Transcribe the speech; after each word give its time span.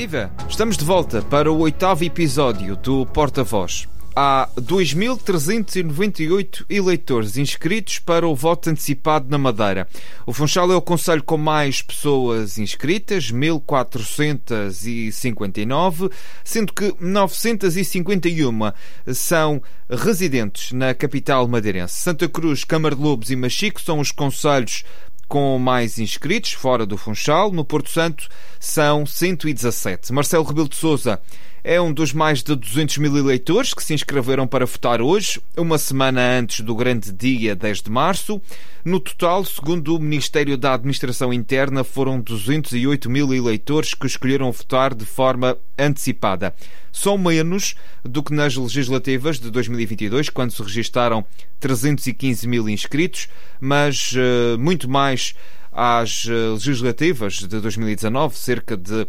Viva! 0.00 0.32
Estamos 0.48 0.78
de 0.78 0.84
volta 0.86 1.20
para 1.20 1.52
o 1.52 1.58
oitavo 1.58 2.02
episódio 2.04 2.74
do 2.74 3.04
Porta-Voz. 3.04 3.86
Há 4.16 4.48
2.398 4.58 6.64
eleitores 6.70 7.36
inscritos 7.36 7.98
para 7.98 8.26
o 8.26 8.34
voto 8.34 8.70
antecipado 8.70 9.26
na 9.28 9.36
Madeira. 9.36 9.86
O 10.24 10.32
Funchal 10.32 10.72
é 10.72 10.74
o 10.74 10.80
conselho 10.80 11.22
com 11.22 11.36
mais 11.36 11.82
pessoas 11.82 12.56
inscritas, 12.56 13.30
1.459, 13.30 16.10
sendo 16.42 16.72
que 16.72 16.94
951 16.98 18.72
são 19.12 19.62
residentes 19.90 20.72
na 20.72 20.94
capital 20.94 21.46
madeirense. 21.46 21.96
Santa 21.96 22.26
Cruz, 22.26 22.64
Câmara 22.64 22.96
de 22.96 23.02
Lobos 23.02 23.30
e 23.30 23.36
Machico 23.36 23.82
são 23.82 24.00
os 24.00 24.10
conselhos 24.10 24.82
com 25.30 25.56
mais 25.60 26.00
inscritos 26.00 26.52
fora 26.52 26.84
do 26.84 26.98
Funchal. 26.98 27.52
No 27.52 27.64
Porto 27.64 27.88
Santo 27.88 28.28
são 28.58 29.06
117. 29.06 30.12
Marcelo 30.12 30.42
Rebelo 30.44 30.68
de 30.68 30.74
Sousa 30.74 31.20
é 31.62 31.80
um 31.80 31.92
dos 31.92 32.12
mais 32.12 32.42
de 32.42 32.54
200 32.54 32.98
mil 32.98 33.16
eleitores 33.16 33.74
que 33.74 33.82
se 33.82 33.94
inscreveram 33.94 34.46
para 34.46 34.64
votar 34.66 35.02
hoje, 35.02 35.40
uma 35.56 35.78
semana 35.78 36.20
antes 36.38 36.60
do 36.60 36.74
grande 36.74 37.12
dia 37.12 37.54
10 37.54 37.82
de 37.82 37.90
março. 37.90 38.40
No 38.84 38.98
total, 38.98 39.44
segundo 39.44 39.94
o 39.94 40.00
Ministério 40.00 40.56
da 40.56 40.72
Administração 40.72 41.32
Interna, 41.32 41.84
foram 41.84 42.20
208 42.20 43.10
mil 43.10 43.32
eleitores 43.34 43.92
que 43.92 44.06
escolheram 44.06 44.50
votar 44.50 44.94
de 44.94 45.04
forma 45.04 45.56
antecipada. 45.78 46.54
São 46.90 47.18
menos 47.18 47.74
do 48.02 48.22
que 48.22 48.32
nas 48.32 48.56
legislativas 48.56 49.38
de 49.38 49.50
2022, 49.50 50.30
quando 50.30 50.52
se 50.52 50.62
registaram 50.62 51.24
315 51.60 52.48
mil 52.48 52.68
inscritos, 52.68 53.28
mas 53.60 54.12
uh, 54.12 54.58
muito 54.58 54.88
mais 54.88 55.34
às 55.72 56.26
eh, 56.28 56.32
legislativas 56.52 57.34
de 57.34 57.60
2019, 57.60 58.36
cerca 58.36 58.76
de 58.76 59.06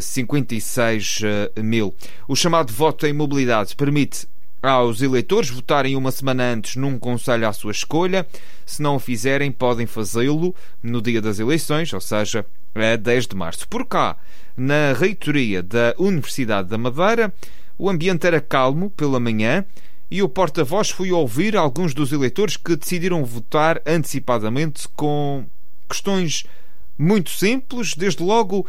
56 0.00 1.20
eh, 1.22 1.52
eh, 1.54 1.62
mil. 1.62 1.94
O 2.28 2.36
chamado 2.36 2.72
voto 2.72 3.06
em 3.06 3.12
mobilidade 3.12 3.74
permite 3.76 4.26
aos 4.62 5.00
eleitores 5.00 5.48
votarem 5.48 5.96
uma 5.96 6.10
semana 6.10 6.52
antes 6.52 6.76
num 6.76 6.98
conselho 6.98 7.48
à 7.48 7.52
sua 7.52 7.72
escolha. 7.72 8.26
Se 8.66 8.82
não 8.82 8.96
o 8.96 9.00
fizerem, 9.00 9.50
podem 9.50 9.86
fazê-lo 9.86 10.54
no 10.82 11.00
dia 11.00 11.20
das 11.20 11.38
eleições, 11.38 11.92
ou 11.92 12.00
seja, 12.00 12.44
a 12.74 12.96
10 12.96 13.26
de 13.26 13.36
março. 13.36 13.66
Por 13.68 13.86
cá, 13.86 14.16
na 14.56 14.92
reitoria 14.92 15.62
da 15.62 15.94
Universidade 15.98 16.68
da 16.68 16.78
Madeira, 16.78 17.32
o 17.78 17.88
ambiente 17.88 18.26
era 18.26 18.40
calmo 18.40 18.90
pela 18.90 19.18
manhã 19.18 19.64
e 20.10 20.22
o 20.22 20.28
porta-voz 20.28 20.90
foi 20.90 21.12
ouvir 21.12 21.56
alguns 21.56 21.94
dos 21.94 22.12
eleitores 22.12 22.56
que 22.56 22.76
decidiram 22.76 23.24
votar 23.24 23.80
antecipadamente 23.86 24.86
com 24.94 25.46
questões 25.90 26.44
muito 26.96 27.30
simples, 27.30 27.94
desde 27.94 28.22
logo 28.22 28.66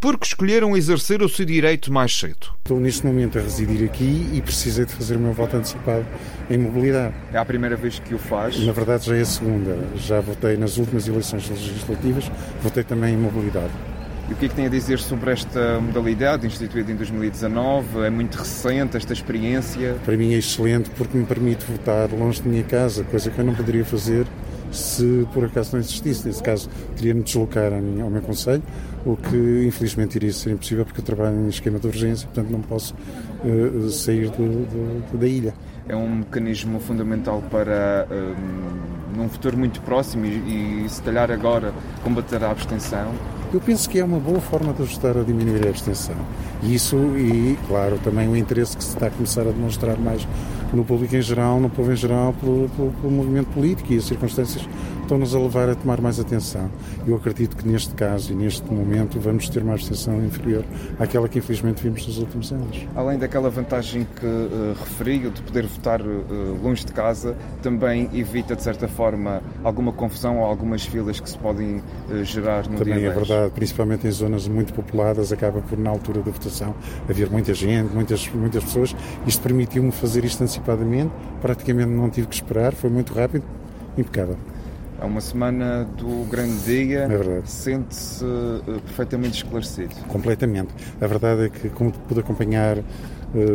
porque 0.00 0.26
escolheram 0.26 0.76
exercer 0.76 1.22
o 1.22 1.28
seu 1.28 1.44
direito 1.44 1.92
mais 1.92 2.16
cedo. 2.16 2.54
Estou 2.58 2.78
neste 2.78 3.04
momento 3.04 3.38
a 3.38 3.42
residir 3.42 3.84
aqui 3.84 4.30
e 4.32 4.40
precisei 4.40 4.84
de 4.84 4.92
fazer 4.92 5.16
o 5.16 5.18
meu 5.18 5.32
voto 5.32 5.56
antecipado 5.56 6.06
em 6.48 6.56
mobilidade. 6.56 7.14
É 7.32 7.38
a 7.38 7.44
primeira 7.44 7.76
vez 7.76 7.98
que 7.98 8.14
o 8.14 8.18
faz? 8.18 8.58
Na 8.64 8.72
verdade 8.72 9.06
já 9.06 9.16
é 9.16 9.22
a 9.22 9.24
segunda. 9.24 9.78
Já 9.96 10.20
votei 10.20 10.56
nas 10.56 10.76
últimas 10.76 11.08
eleições 11.08 11.48
legislativas, 11.48 12.30
votei 12.62 12.84
também 12.84 13.14
em 13.14 13.16
mobilidade. 13.16 13.72
E 14.28 14.34
o 14.34 14.36
que 14.36 14.44
é 14.44 14.48
que 14.48 14.54
tem 14.54 14.66
a 14.66 14.68
dizer 14.68 14.98
sobre 14.98 15.32
esta 15.32 15.80
modalidade 15.80 16.46
instituída 16.46 16.92
em 16.92 16.96
2019? 16.96 18.00
É 18.00 18.10
muito 18.10 18.36
recente 18.36 18.96
esta 18.96 19.14
experiência? 19.14 19.96
Para 20.04 20.16
mim 20.16 20.34
é 20.34 20.36
excelente 20.36 20.90
porque 20.90 21.16
me 21.16 21.24
permite 21.24 21.64
votar 21.64 22.10
longe 22.10 22.42
da 22.42 22.50
minha 22.50 22.62
casa, 22.62 23.02
coisa 23.04 23.30
que 23.30 23.38
eu 23.38 23.44
não 23.44 23.54
poderia 23.54 23.84
fazer 23.86 24.26
se 24.72 25.26
por 25.32 25.44
acaso 25.44 25.72
não 25.72 25.80
existisse. 25.80 26.26
Nesse 26.26 26.42
caso, 26.42 26.68
teria 26.96 27.14
de 27.14 27.22
deslocar 27.22 27.72
ao 27.72 27.80
meu 28.10 28.22
conselho, 28.22 28.62
o 29.04 29.16
que 29.16 29.64
infelizmente 29.66 30.16
iria 30.16 30.32
ser 30.32 30.50
impossível 30.50 30.84
porque 30.84 31.00
eu 31.00 31.04
trabalho 31.04 31.36
em 31.36 31.48
esquema 31.48 31.78
de 31.78 31.86
urgência, 31.86 32.26
portanto 32.26 32.50
não 32.50 32.60
posso 32.60 32.94
uh, 33.44 33.88
sair 33.90 34.30
do, 34.30 34.66
do, 34.66 35.18
da 35.18 35.26
ilha. 35.26 35.54
É 35.88 35.96
um 35.96 36.16
mecanismo 36.16 36.78
fundamental 36.80 37.42
para, 37.50 38.06
um, 38.10 39.18
num 39.18 39.28
futuro 39.28 39.56
muito 39.56 39.80
próximo 39.80 40.26
e, 40.26 40.84
e 40.84 40.88
se 40.88 41.00
calhar 41.02 41.30
agora, 41.30 41.72
combater 42.02 42.42
a 42.44 42.50
abstenção? 42.50 43.14
Eu 43.52 43.60
penso 43.60 43.88
que 43.88 43.98
é 43.98 44.04
uma 44.04 44.20
boa 44.20 44.40
forma 44.40 44.74
de 44.74 44.82
ajustar 44.82 45.16
a 45.16 45.22
diminuir 45.22 45.66
a 45.66 45.70
abstenção. 45.70 46.14
Isso, 46.62 46.96
e 47.16 47.58
claro, 47.66 47.98
também 48.04 48.28
o 48.28 48.36
interesse 48.36 48.76
que 48.76 48.84
se 48.84 48.90
está 48.90 49.06
a 49.06 49.10
começar 49.10 49.40
a 49.40 49.50
demonstrar 49.50 49.96
mais 49.96 50.28
no 50.76 50.84
público 50.84 51.14
em 51.16 51.22
geral, 51.22 51.60
no 51.60 51.70
povo 51.70 51.92
em 51.92 51.96
geral, 51.96 52.34
pelo, 52.34 52.68
pelo, 52.70 52.92
pelo 52.92 53.12
movimento 53.12 53.48
político 53.48 53.92
e 53.92 53.96
as 53.98 54.04
circunstâncias 54.04 54.66
estão-nos 55.02 55.34
a 55.34 55.38
levar 55.38 55.70
a 55.70 55.74
tomar 55.74 56.00
mais 56.00 56.20
atenção. 56.20 56.70
Eu 57.06 57.16
acredito 57.16 57.56
que 57.56 57.66
neste 57.66 57.94
caso 57.94 58.32
e 58.32 58.36
neste 58.36 58.70
momento 58.70 59.18
vamos 59.18 59.48
ter 59.48 59.62
uma 59.62 59.72
abstenção 59.72 60.22
inferior 60.22 60.64
àquela 60.98 61.28
que 61.28 61.38
infelizmente 61.38 61.82
vimos 61.82 62.06
nos 62.06 62.18
últimos 62.18 62.52
anos. 62.52 62.86
Além 62.94 63.18
daquela 63.18 63.48
vantagem 63.48 64.06
que 64.16 64.26
uh, 64.26 64.74
referiu 64.78 65.30
de 65.30 65.40
poder 65.42 65.66
votar 65.66 66.02
uh, 66.02 66.58
longe 66.62 66.84
de 66.84 66.92
casa, 66.92 67.34
também 67.62 68.10
evita 68.12 68.54
de 68.54 68.62
certa 68.62 68.86
forma 68.86 69.42
alguma 69.64 69.92
confusão 69.92 70.38
ou 70.38 70.44
algumas 70.44 70.84
filas 70.84 71.18
que 71.18 71.30
se 71.30 71.38
podem 71.38 71.76
uh, 72.10 72.24
gerar 72.24 72.68
no 72.68 72.76
também 72.76 72.94
dia 72.94 72.94
Também 72.94 73.06
é 73.06 73.10
verdade, 73.10 73.52
principalmente 73.54 74.06
em 74.06 74.10
zonas 74.10 74.46
muito 74.46 74.74
populadas, 74.74 75.32
acaba 75.32 75.62
por 75.62 75.78
na 75.78 75.88
altura 75.88 76.20
da 76.20 76.30
votação 76.30 76.74
haver 77.08 77.30
muita 77.30 77.54
gente, 77.54 77.94
muitas, 77.94 78.28
muitas 78.28 78.62
pessoas. 78.64 78.94
Isto 79.26 79.42
permitiu-me 79.42 79.90
fazer 79.90 80.24
isto 80.24 80.42
antecipadamente, 80.58 81.12
praticamente 81.40 81.90
não 81.90 82.10
tive 82.10 82.26
que 82.26 82.34
esperar, 82.34 82.72
foi 82.72 82.90
muito 82.90 83.14
rápido, 83.14 83.44
impecável. 83.96 84.36
É 85.00 85.04
uma 85.04 85.20
semana 85.20 85.84
do 85.96 86.28
grande 86.28 86.58
dia. 86.64 87.08
É. 87.08 87.46
Sente-se 87.46 88.24
uh, 88.24 88.80
perfeitamente 88.84 89.44
esclarecido. 89.44 89.94
Completamente. 90.08 90.74
A 91.00 91.06
verdade 91.06 91.46
é 91.46 91.48
que, 91.48 91.68
como 91.68 91.92
pude 91.92 92.18
acompanhar 92.18 92.78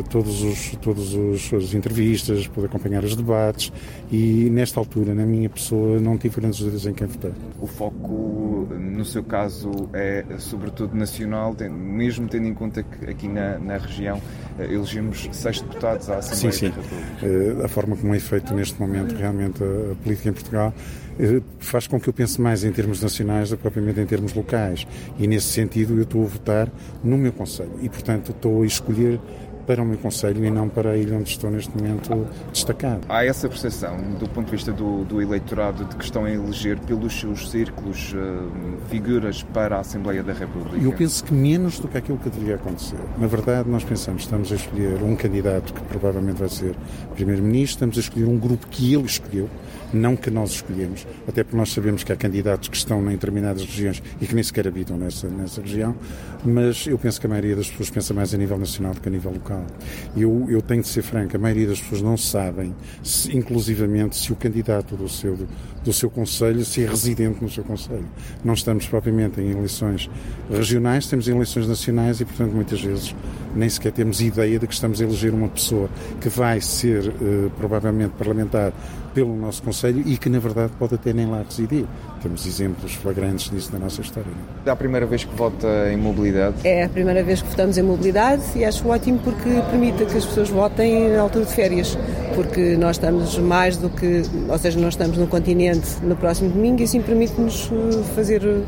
todos 0.09 0.41
os, 0.43 0.75
todos 0.81 1.13
os, 1.13 1.53
as 1.53 1.73
entrevistas, 1.73 2.47
pude 2.47 2.67
acompanhar 2.67 3.03
os 3.03 3.15
debates 3.15 3.71
e, 4.11 4.49
nesta 4.49 4.79
altura, 4.79 5.15
na 5.15 5.25
minha 5.25 5.49
pessoa, 5.49 5.99
não 5.99 6.17
tive 6.17 6.39
grandes 6.39 6.59
dúvidas 6.59 6.85
em 6.85 6.93
quem 6.93 7.07
votar. 7.07 7.31
O 7.59 7.67
foco, 7.67 8.67
no 8.79 9.03
seu 9.03 9.23
caso, 9.23 9.89
é 9.93 10.23
sobretudo 10.37 10.95
nacional, 10.95 11.55
mesmo 11.69 12.27
tendo 12.27 12.47
em 12.47 12.53
conta 12.53 12.83
que 12.83 13.09
aqui 13.09 13.27
na, 13.27 13.57
na 13.57 13.77
região 13.77 14.17
uh, 14.17 14.61
elegemos 14.61 15.27
seis 15.31 15.61
deputados 15.61 16.09
à 16.09 16.17
Assembleia 16.17 16.51
sim, 16.51 16.67
sim. 16.67 16.73
República. 16.73 17.65
a 17.65 17.67
forma 17.67 17.95
como 17.95 18.13
é 18.13 18.19
feito 18.19 18.53
neste 18.53 18.79
momento, 18.79 19.15
realmente, 19.15 19.63
a, 19.63 19.91
a 19.93 19.95
política 19.95 20.29
em 20.29 20.33
Portugal 20.33 20.73
eh, 21.19 21.41
faz 21.59 21.85
com 21.87 21.99
que 21.99 22.09
eu 22.09 22.13
pense 22.13 22.41
mais 22.41 22.63
em 22.63 22.71
termos 22.71 23.01
nacionais 23.01 23.49
do 23.49 23.57
que 23.57 23.61
propriamente 23.61 23.99
em 23.99 24.05
termos 24.05 24.33
locais. 24.33 24.87
E 25.19 25.27
nesse 25.27 25.47
sentido 25.47 25.95
eu 25.95 26.03
estou 26.03 26.23
a 26.23 26.27
votar 26.27 26.71
no 27.03 27.17
meu 27.17 27.31
Conselho 27.31 27.73
e, 27.81 27.89
portanto, 27.89 28.31
estou 28.31 28.63
a 28.63 28.65
escolher 28.65 29.19
para 29.65 29.81
o 29.81 29.85
meu 29.85 29.97
Conselho 29.97 30.43
e 30.45 30.51
não 30.51 30.69
para 30.69 30.91
a 30.91 30.97
ilha 30.97 31.17
onde 31.17 31.29
estou 31.29 31.49
neste 31.49 31.75
momento 31.77 32.27
destacado. 32.51 33.01
Há 33.09 33.25
essa 33.25 33.47
percepção, 33.47 33.97
do 34.19 34.27
ponto 34.27 34.45
de 34.45 34.51
vista 34.51 34.71
do, 34.71 35.03
do 35.05 35.21
eleitorado, 35.21 35.85
de 35.85 35.95
que 35.95 36.03
estão 36.03 36.25
a 36.25 36.31
eleger 36.31 36.79
pelos 36.79 37.19
seus 37.19 37.49
círculos 37.49 38.13
uh, 38.13 38.77
figuras 38.89 39.43
para 39.43 39.77
a 39.77 39.79
Assembleia 39.79 40.23
da 40.23 40.33
República? 40.33 40.77
Eu 40.77 40.91
penso 40.93 41.23
que 41.23 41.33
menos 41.33 41.79
do 41.79 41.87
que 41.87 41.97
aquilo 41.97 42.17
que 42.17 42.29
deveria 42.29 42.55
acontecer. 42.55 42.97
Na 43.17 43.27
verdade, 43.27 43.69
nós 43.69 43.83
pensamos, 43.83 44.23
estamos 44.23 44.51
a 44.51 44.55
escolher 44.55 45.01
um 45.03 45.15
candidato 45.15 45.73
que 45.73 45.81
provavelmente 45.81 46.37
vai 46.37 46.49
ser 46.49 46.75
Primeiro-Ministro, 47.15 47.75
estamos 47.75 47.97
a 47.97 47.99
escolher 47.99 48.25
um 48.25 48.37
grupo 48.37 48.67
que 48.67 48.93
ele 48.93 49.05
escolheu, 49.05 49.49
não 49.93 50.15
que 50.15 50.29
nós 50.29 50.51
escolhemos, 50.51 51.05
até 51.27 51.43
porque 51.43 51.55
nós 51.55 51.71
sabemos 51.71 52.03
que 52.03 52.11
há 52.11 52.15
candidatos 52.15 52.67
que 52.67 52.75
estão 52.75 52.99
em 53.07 53.11
determinadas 53.11 53.63
regiões 53.63 54.01
e 54.19 54.25
que 54.25 54.33
nem 54.33 54.43
sequer 54.43 54.67
habitam 54.67 54.97
nessa, 54.97 55.27
nessa 55.27 55.61
região, 55.61 55.95
mas 56.43 56.87
eu 56.87 56.97
penso 56.97 57.19
que 57.19 57.27
a 57.27 57.29
maioria 57.29 57.55
das 57.55 57.69
pessoas 57.69 57.89
pensa 57.89 58.13
mais 58.13 58.33
a 58.33 58.37
nível 58.37 58.57
nacional 58.57 58.93
do 58.93 59.01
que 59.01 59.07
a 59.07 59.11
nível 59.11 59.31
local. 59.31 59.52
Eu, 60.15 60.45
eu 60.49 60.61
tenho 60.61 60.81
de 60.81 60.87
ser 60.87 61.01
franco, 61.01 61.35
a 61.35 61.39
maioria 61.39 61.67
das 61.67 61.79
pessoas 61.79 62.01
não 62.01 62.17
sabem, 62.17 62.73
se, 63.03 63.35
inclusivamente, 63.35 64.15
se 64.15 64.31
o 64.31 64.35
candidato 64.35 64.95
do 64.95 65.09
seu, 65.09 65.37
do, 65.83 65.93
seu 65.93 66.09
Conselho 66.09 66.63
se 66.65 66.83
é 66.83 66.87
residente 66.87 67.41
no 67.41 67.49
seu 67.49 67.63
Conselho. 67.63 68.05
Não 68.43 68.53
estamos 68.53 68.87
propriamente 68.87 69.41
em 69.41 69.51
eleições 69.51 70.09
regionais, 70.49 71.07
temos 71.07 71.27
eleições 71.27 71.67
nacionais 71.67 72.19
e, 72.21 72.25
portanto, 72.25 72.51
muitas 72.53 72.81
vezes 72.81 73.15
nem 73.55 73.69
sequer 73.69 73.91
temos 73.91 74.21
ideia 74.21 74.57
de 74.57 74.67
que 74.67 74.73
estamos 74.73 74.99
a 75.01 75.03
eleger 75.03 75.33
uma 75.33 75.47
pessoa 75.47 75.89
que 76.19 76.29
vai 76.29 76.59
ser, 76.61 77.07
uh, 77.07 77.51
provavelmente, 77.57 78.13
parlamentar 78.17 78.73
pelo 79.13 79.35
nosso 79.35 79.61
Conselho 79.61 80.03
e 80.05 80.17
que, 80.17 80.27
na 80.27 80.39
verdade, 80.39 80.73
pode 80.77 80.95
até 80.95 81.13
nem 81.13 81.27
lá 81.27 81.43
residir. 81.47 81.85
Temos 82.21 82.45
exemplos 82.45 82.93
flagrantes 82.93 83.51
disso 83.51 83.71
na 83.71 83.79
nossa 83.79 84.01
história. 84.01 84.31
É 84.65 84.69
a 84.69 84.75
primeira 84.75 85.05
vez 85.05 85.23
que 85.23 85.35
vota 85.35 85.67
em 85.91 85.97
mobilidade? 85.97 86.55
É 86.63 86.83
a 86.83 86.89
primeira 86.89 87.23
vez 87.23 87.41
que 87.41 87.49
votamos 87.49 87.77
em 87.77 87.83
mobilidade 87.83 88.43
e 88.55 88.65
acho 88.65 88.87
ótimo 88.87 89.19
porque 89.19 89.49
permite 89.69 90.05
que 90.05 90.17
as 90.17 90.25
pessoas 90.25 90.49
votem 90.49 91.09
na 91.09 91.21
altura 91.21 91.45
de 91.45 91.53
férias, 91.53 91.97
porque 92.33 92.75
nós 92.77 92.95
estamos 92.95 93.37
mais 93.37 93.77
do 93.77 93.89
que, 93.89 94.23
ou 94.49 94.57
seja, 94.57 94.79
nós 94.79 94.93
estamos 94.93 95.17
no 95.17 95.27
continente 95.27 95.72
no 96.01 96.15
próximo 96.15 96.49
domingo 96.49 96.81
e 96.81 96.83
assim 96.83 97.01
permite-nos 97.01 97.69
eh, 97.71 98.03
fazer 98.15 98.43
uh, 98.43 98.63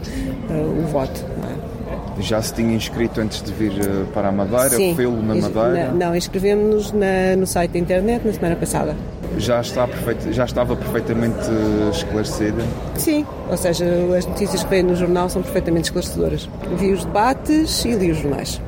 o 0.80 0.88
voto. 0.88 1.24
É? 1.52 2.22
Já 2.22 2.42
se 2.42 2.54
tinha 2.54 2.74
inscrito 2.74 3.20
antes 3.20 3.42
de 3.42 3.52
vir 3.52 3.74
eh, 3.74 4.06
para 4.14 4.30
a 4.30 4.32
Madeira, 4.32 4.70
fê-lo 4.96 5.22
na 5.22 5.36
Madeira? 5.36 5.92
Não, 5.92 6.16
inscrevemos-nos 6.16 6.94
no 7.38 7.46
site 7.46 7.72
da 7.72 7.80
internet 7.80 8.26
na 8.26 8.34
semana 8.34 8.56
passada. 8.56 8.96
Já, 9.38 9.60
está 9.60 9.86
perfeito, 9.86 10.32
já 10.32 10.46
estava 10.46 10.78
perfeitamente 10.78 11.46
esclarecida? 11.92 12.64
Sim, 12.96 13.26
ou 13.50 13.58
seja, 13.58 13.86
as 14.18 14.26
notícias 14.26 14.64
que 14.64 14.70
vêm 14.70 14.84
no 14.84 14.96
jornal 14.96 15.28
são 15.28 15.42
perfeitamente 15.42 15.86
esclarecedoras. 15.86 16.50
Vi 16.78 16.94
os 16.94 17.04
debates 17.04 17.84
e 17.84 17.92
li 17.92 18.12
os 18.12 18.20
jornais. 18.20 18.62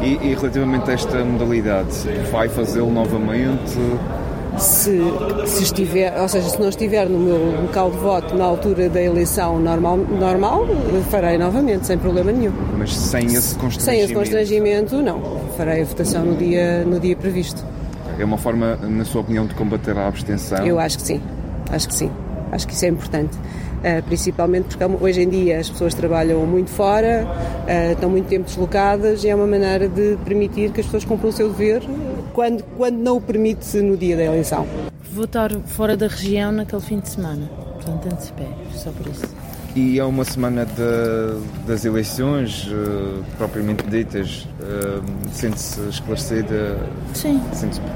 E, 0.00 0.14
e 0.14 0.34
relativamente 0.34 0.90
a 0.90 0.94
esta 0.94 1.24
modalidade, 1.24 1.90
vai 2.30 2.48
fazê-lo 2.48 2.90
novamente? 2.90 3.76
Se, 4.58 5.00
se 5.46 5.62
estiver, 5.62 6.20
ou 6.20 6.28
seja, 6.28 6.48
se 6.48 6.60
não 6.60 6.68
estiver 6.68 7.08
no 7.08 7.18
meu 7.18 7.62
local 7.62 7.90
de 7.90 7.96
voto 7.98 8.36
na 8.36 8.44
altura 8.44 8.88
da 8.88 9.02
eleição 9.02 9.58
normal, 9.58 9.96
normal 9.96 10.66
farei 11.10 11.38
novamente, 11.38 11.86
sem 11.86 11.98
problema 11.98 12.32
nenhum. 12.32 12.52
Mas 12.76 12.94
sem 12.94 13.26
esse 13.26 13.54
constrangimento? 13.54 13.82
Sem 13.82 14.00
esse 14.00 14.14
constrangimento, 14.14 15.02
não. 15.02 15.20
Farei 15.56 15.82
a 15.82 15.84
votação 15.84 16.24
no 16.24 16.36
dia, 16.36 16.84
no 16.84 17.00
dia 17.00 17.16
previsto. 17.16 17.64
É 18.18 18.24
uma 18.24 18.38
forma, 18.38 18.76
na 18.76 19.04
sua 19.04 19.22
opinião, 19.22 19.46
de 19.46 19.54
combater 19.54 19.96
a 19.96 20.06
abstenção? 20.06 20.64
Eu 20.66 20.78
acho 20.78 20.98
que 20.98 21.04
sim. 21.04 21.20
Acho 21.70 21.88
que 21.88 21.94
sim. 21.94 22.10
Acho 22.52 22.66
que 22.66 22.74
isso 22.74 22.84
é 22.84 22.88
importante. 22.88 23.36
Uh, 23.36 24.00
principalmente 24.04 24.76
porque 24.76 25.04
hoje 25.04 25.22
em 25.22 25.28
dia 25.28 25.58
as 25.58 25.68
pessoas 25.68 25.92
trabalham 25.92 26.46
muito 26.46 26.70
fora, 26.70 27.26
uh, 27.26 27.92
estão 27.92 28.08
muito 28.08 28.28
tempo 28.28 28.44
deslocadas 28.44 29.24
e 29.24 29.28
é 29.28 29.34
uma 29.34 29.46
maneira 29.46 29.88
de 29.88 30.16
permitir 30.24 30.70
que 30.70 30.80
as 30.80 30.86
pessoas 30.86 31.04
cumpram 31.04 31.30
o 31.30 31.32
seu 31.32 31.48
dever 31.48 31.82
quando, 32.32 32.62
quando 32.76 32.96
não 32.96 33.16
o 33.16 33.20
permite 33.20 33.76
no 33.78 33.96
dia 33.96 34.16
da 34.16 34.24
eleição. 34.24 34.66
Votar 35.12 35.52
fora 35.66 35.96
da 35.96 36.08
região 36.08 36.52
naquele 36.52 36.82
fim 36.82 37.00
de 37.00 37.08
semana, 37.08 37.46
portanto 37.74 38.06
antecipei, 38.06 38.48
só 38.74 38.90
por 38.90 39.06
isso. 39.06 39.26
E 39.74 39.98
é 39.98 40.04
uma 40.04 40.24
semana 40.24 40.66
de, 40.66 41.66
das 41.66 41.86
eleições 41.86 42.66
uh, 42.66 43.24
propriamente 43.38 43.86
ditas. 43.86 44.46
Uh, 44.60 45.02
Sente-se 45.32 45.80
esclarecida? 45.88 46.78
Sim. 47.14 47.40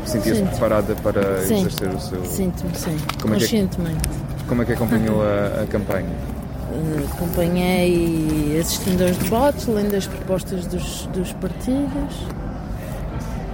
Sentia-se 0.06 0.42
preparada 0.42 0.94
para 0.96 1.42
sim. 1.42 1.58
exercer 1.58 1.88
o 1.88 2.00
seu. 2.00 2.24
Sinto-me, 2.24 2.74
sim. 2.74 2.96
Como 3.20 3.34
Conscientemente. 3.34 4.08
É 4.08 4.38
que, 4.38 4.44
como 4.48 4.62
é 4.62 4.64
que 4.64 4.72
acompanhou 4.72 5.22
a, 5.22 5.62
a 5.62 5.66
campanha? 5.66 6.08
Uh, 6.72 7.12
acompanhei 7.12 8.58
assistindo 8.58 9.02
aos 9.02 9.16
debates, 9.18 9.66
lendo 9.66 9.94
as 9.96 10.06
propostas 10.06 10.66
dos, 10.66 11.06
dos 11.12 11.32
partidos 11.34 12.26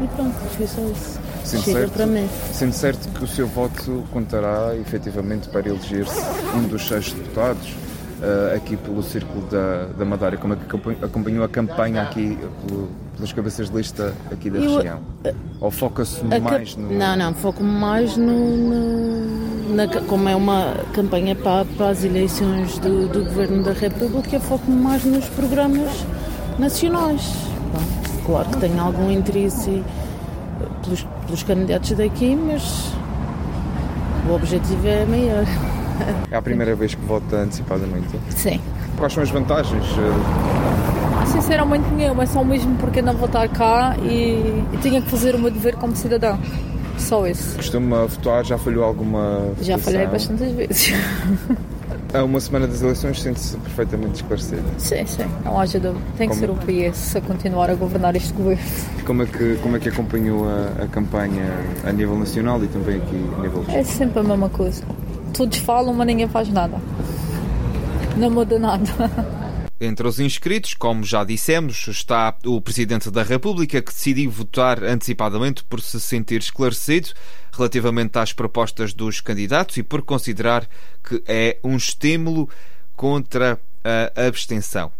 e 0.03 0.09
pronto, 0.09 0.35
foi 0.57 0.67
só 0.67 0.81
isso. 0.83 1.21
Sendo 1.45 1.63
Chega 1.63 1.79
certo, 1.81 1.93
para 1.93 2.07
mim. 2.07 2.29
Sendo 2.53 2.73
certo 2.73 3.09
que 3.09 3.25
o 3.25 3.27
seu 3.27 3.47
voto 3.47 4.05
contará 4.13 4.77
efetivamente 4.77 5.49
para 5.49 5.69
eleger-se 5.69 6.21
um 6.57 6.69
dos 6.69 6.87
seis 6.87 7.13
deputados 7.13 7.75
uh, 8.23 8.57
aqui 8.57 8.77
pelo 8.77 9.03
Círculo 9.03 9.47
da, 9.49 9.87
da 9.99 10.05
Madeira, 10.05 10.37
como 10.37 10.55
é 10.55 10.57
que 10.57 11.05
acompanhou 11.05 11.45
a 11.45 11.49
campanha 11.49 12.03
aqui 12.03 12.39
pelo, 12.67 12.89
pelas 13.17 13.33
cabeças 13.33 13.71
de 13.71 13.77
lista 13.77 14.15
aqui 14.31 14.51
da 14.51 14.59
Eu, 14.59 14.77
região? 14.77 14.99
Uh, 15.25 15.35
Ou 15.61 15.71
foca-se 15.71 16.23
mais 16.25 16.77
no... 16.77 16.93
Não, 16.93 17.17
não, 17.17 17.35
foco-me 17.35 17.71
mais 17.71 18.17
no, 18.17 18.57
no 18.57 19.75
na, 19.75 19.89
como 19.89 20.29
é 20.29 20.37
uma 20.37 20.75
campanha 20.93 21.35
para, 21.35 21.65
para 21.65 21.89
as 21.91 22.05
eleições 22.05 22.79
do, 22.79 23.09
do 23.09 23.25
Governo 23.25 23.63
da 23.63 23.73
República, 23.73 24.39
foco-me 24.39 24.77
mais 24.77 25.05
nos 25.05 25.27
programas 25.31 25.91
nacionais. 26.59 27.52
Claro 28.25 28.49
que 28.49 28.57
tenho 28.59 28.81
algum 28.81 29.11
interesse 29.11 29.83
pelos, 30.83 31.07
pelos 31.27 31.43
candidatos 31.43 31.93
daqui, 31.93 32.37
mas 32.37 32.93
o 34.29 34.35
objetivo 34.35 34.87
é 34.87 35.05
maior. 35.05 35.45
É 36.31 36.37
a 36.37 36.43
primeira 36.43 36.75
vez 36.75 36.95
que 36.95 37.05
vota 37.05 37.37
antecipadamente? 37.37 38.19
Sim. 38.31 38.61
Quais 38.97 39.13
são 39.13 39.23
as 39.23 39.31
vantagens? 39.31 39.85
Sinceramente 41.27 41.89
nenhuma, 41.91 42.23
é 42.23 42.27
só 42.27 42.45
mesmo 42.45 42.77
porque 42.77 43.01
não 43.03 43.15
vou 43.15 43.27
estar 43.27 43.49
cá 43.49 43.97
e, 44.03 44.65
e 44.73 44.79
tinha 44.81 45.01
que 45.01 45.11
fazer 45.11 45.35
o 45.35 45.39
meu 45.39 45.51
dever 45.51 45.77
como 45.77 45.95
cidadão. 45.97 46.39
Só 46.99 47.27
isso. 47.27 47.57
Costuma 47.57 48.07
votar? 48.07 48.45
Já 48.45 48.59
falhou 48.59 48.85
alguma 48.85 49.39
votação? 49.39 49.65
Já 49.65 49.79
falhei 49.79 50.07
bastantes 50.07 50.53
vezes. 50.53 50.93
A 52.15 52.23
uma 52.25 52.41
semana 52.41 52.67
das 52.67 52.83
eleições 52.83 53.23
sente-se 53.23 53.57
perfeitamente 53.57 54.17
esclarecida? 54.17 54.63
Sim, 54.79 55.07
sim, 55.07 55.25
não 55.45 55.59
há 55.59 55.65
dúvida. 55.65 55.95
Tem 56.19 56.29
que 56.29 56.35
como... 56.35 56.41
ser 56.41 56.51
o 56.51 56.91
PS 56.91 57.17
a 57.17 57.21
continuar 57.21 57.71
a 57.71 57.75
governar 57.75 58.15
este 58.17 58.33
governo. 58.33 58.63
Como 59.07 59.23
é 59.23 59.27
que, 59.27 59.57
como 59.63 59.77
é 59.77 59.81
que 59.81 59.89
acompanhou 59.89 60.49
a, 60.49 60.85
a 60.85 60.87
campanha 60.89 61.45
a 61.85 61.93
nível 61.93 62.19
nacional 62.19 62.63
e 62.63 62.69
também 62.69 62.97
aqui 62.97 63.17
a 63.39 63.41
nível 63.41 63.65
É 63.69 63.83
sempre 63.83 64.21
a 64.21 64.23
mesma 64.23 64.49
coisa 64.49 64.83
todos 65.33 65.59
falam, 65.59 65.93
mas 65.95 66.07
ninguém 66.07 66.29
faz 66.29 66.49
nada. 66.49 66.77
Não 68.17 68.31
muda 68.31 68.59
nada. 68.59 68.85
Entre 69.85 70.07
os 70.07 70.21
inscritos, 70.21 70.75
como 70.75 71.03
já 71.03 71.25
dissemos, 71.25 71.89
está 71.89 72.37
o 72.47 72.61
Presidente 72.61 73.11
da 73.11 73.25
República 73.25 73.83
que 73.83 73.93
decidiu 73.93 74.31
votar 74.31 74.85
antecipadamente 74.85 75.65
por 75.65 75.81
se 75.81 75.99
sentir 75.99 76.39
esclarecido 76.39 77.09
relativamente 77.51 78.17
às 78.17 78.33
propostas 78.33 78.95
dos 78.95 79.21
candidatos 79.21 79.79
e 79.79 79.83
por 79.83 80.03
considerar 80.03 80.69
que 81.03 81.21
é 81.27 81.59
um 81.65 81.77
estímulo 81.77 82.49
contra 82.95 83.61
a 83.83 84.25
abstenção. 84.25 84.93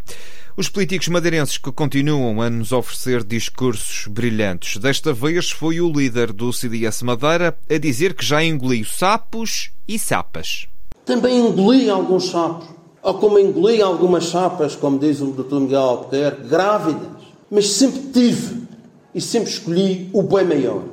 Os 0.57 0.69
políticos 0.69 1.07
madeirenses 1.07 1.59
que 1.59 1.71
continuam 1.71 2.43
a 2.43 2.51
nos 2.51 2.73
oferecer 2.73 3.23
discursos 3.23 4.09
brilhantes. 4.09 4.79
Desta 4.79 5.13
vez 5.13 5.49
foi 5.49 5.81
o 5.81 5.93
líder 5.93 6.33
do 6.33 6.53
CDS 6.53 7.03
Madeira 7.03 7.57
a 7.71 7.79
dizer 7.79 8.15
que 8.15 8.25
já 8.25 8.43
engoliu 8.43 8.85
sapos 8.85 9.71
e 9.87 9.97
sapas. 9.97 10.67
Também 11.07 11.39
engoli 11.39 11.89
alguns 11.89 12.31
sapos, 12.31 12.82
ou 13.03 13.15
como 13.15 13.39
engoli 13.39 13.83
algumas 13.83 14.27
sapas, 14.27 14.77
como 14.77 14.99
diz 14.99 15.21
o 15.21 15.27
Dr. 15.33 15.61
Miguel 15.61 15.81
Albuquerque, 15.81 16.47
grávidas. 16.47 17.09
Mas 17.51 17.71
sempre 17.71 18.01
tive 18.13 18.63
e 19.15 19.21
sempre 19.21 19.51
escolhi 19.51 20.09
o 20.13 20.23
bem 20.23 20.45
maior. 20.45 20.85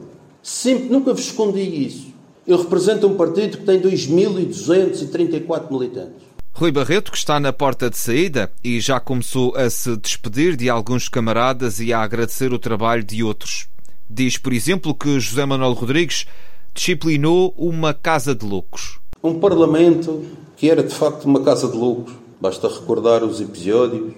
Sempre, 0.41 0.89
nunca 0.89 1.13
vos 1.13 1.25
escondi 1.25 1.61
isso. 1.61 2.09
Eu 2.47 2.57
represento 2.57 3.07
um 3.07 3.15
partido 3.15 3.59
que 3.59 3.63
tem 3.63 3.79
2.234 3.79 5.71
militantes. 5.71 6.27
Rui 6.51 6.71
Barreto, 6.71 7.11
que 7.11 7.17
está 7.17 7.39
na 7.39 7.53
porta 7.53 7.89
de 7.89 7.97
saída 7.97 8.51
e 8.63 8.81
já 8.81 8.99
começou 8.99 9.55
a 9.55 9.69
se 9.69 9.95
despedir 9.95 10.57
de 10.57 10.67
alguns 10.67 11.07
camaradas 11.07 11.79
e 11.79 11.93
a 11.93 12.01
agradecer 12.01 12.51
o 12.51 12.59
trabalho 12.59 13.03
de 13.03 13.23
outros. 13.23 13.69
Diz, 14.09 14.37
por 14.37 14.51
exemplo, 14.51 14.95
que 14.95 15.19
José 15.19 15.45
Manuel 15.45 15.73
Rodrigues 15.73 16.25
disciplinou 16.73 17.53
uma 17.55 17.93
casa 17.93 18.33
de 18.33 18.45
loucos. 18.45 18.99
Um 19.23 19.39
parlamento 19.39 20.23
que 20.55 20.69
era 20.69 20.83
de 20.83 20.93
facto 20.93 21.25
uma 21.25 21.41
casa 21.41 21.67
de 21.67 21.77
loucos. 21.77 22.13
Basta 22.39 22.67
recordar 22.67 23.23
os 23.23 23.41
episódios 23.41 24.13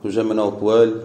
que 0.00 0.08
o 0.08 0.10
José 0.10 0.22
Manuel 0.22 0.52
Coelho 0.52 1.02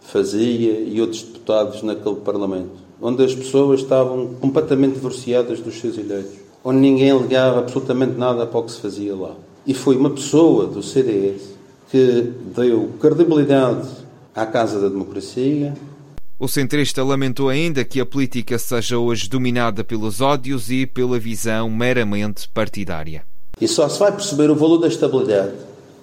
fazia 0.00 0.80
e 0.80 1.00
outros 1.00 1.22
deputados 1.22 1.82
naquele 1.82 2.16
parlamento, 2.16 2.70
onde 3.00 3.24
as 3.24 3.34
pessoas 3.34 3.80
estavam 3.80 4.34
completamente 4.40 4.94
divorciadas 4.94 5.60
dos 5.60 5.80
seus 5.80 5.96
eleitos, 5.98 6.34
onde 6.64 6.78
ninguém 6.78 7.16
ligava 7.16 7.60
absolutamente 7.60 8.16
nada 8.16 8.46
para 8.46 8.60
o 8.60 8.62
que 8.64 8.72
se 8.72 8.80
fazia 8.80 9.14
lá 9.14 9.34
e 9.66 9.74
foi 9.74 9.96
uma 9.96 10.10
pessoa 10.10 10.66
do 10.66 10.82
CDS 10.82 11.42
que 11.90 12.32
deu 12.56 12.90
credibilidade 13.00 13.88
à 14.34 14.46
Casa 14.46 14.80
da 14.80 14.88
Democracia. 14.88 15.74
O 16.42 16.48
centrista 16.48 17.04
lamentou 17.04 17.50
ainda 17.50 17.84
que 17.84 18.00
a 18.00 18.06
política 18.06 18.58
seja 18.58 18.96
hoje 18.96 19.28
dominada 19.28 19.84
pelos 19.84 20.22
ódios 20.22 20.70
e 20.70 20.86
pela 20.86 21.18
visão 21.18 21.68
meramente 21.68 22.48
partidária. 22.48 23.24
E 23.60 23.68
só 23.68 23.86
se 23.90 23.98
vai 23.98 24.10
perceber 24.10 24.50
o 24.50 24.54
valor 24.54 24.78
da 24.78 24.88
estabilidade 24.88 25.52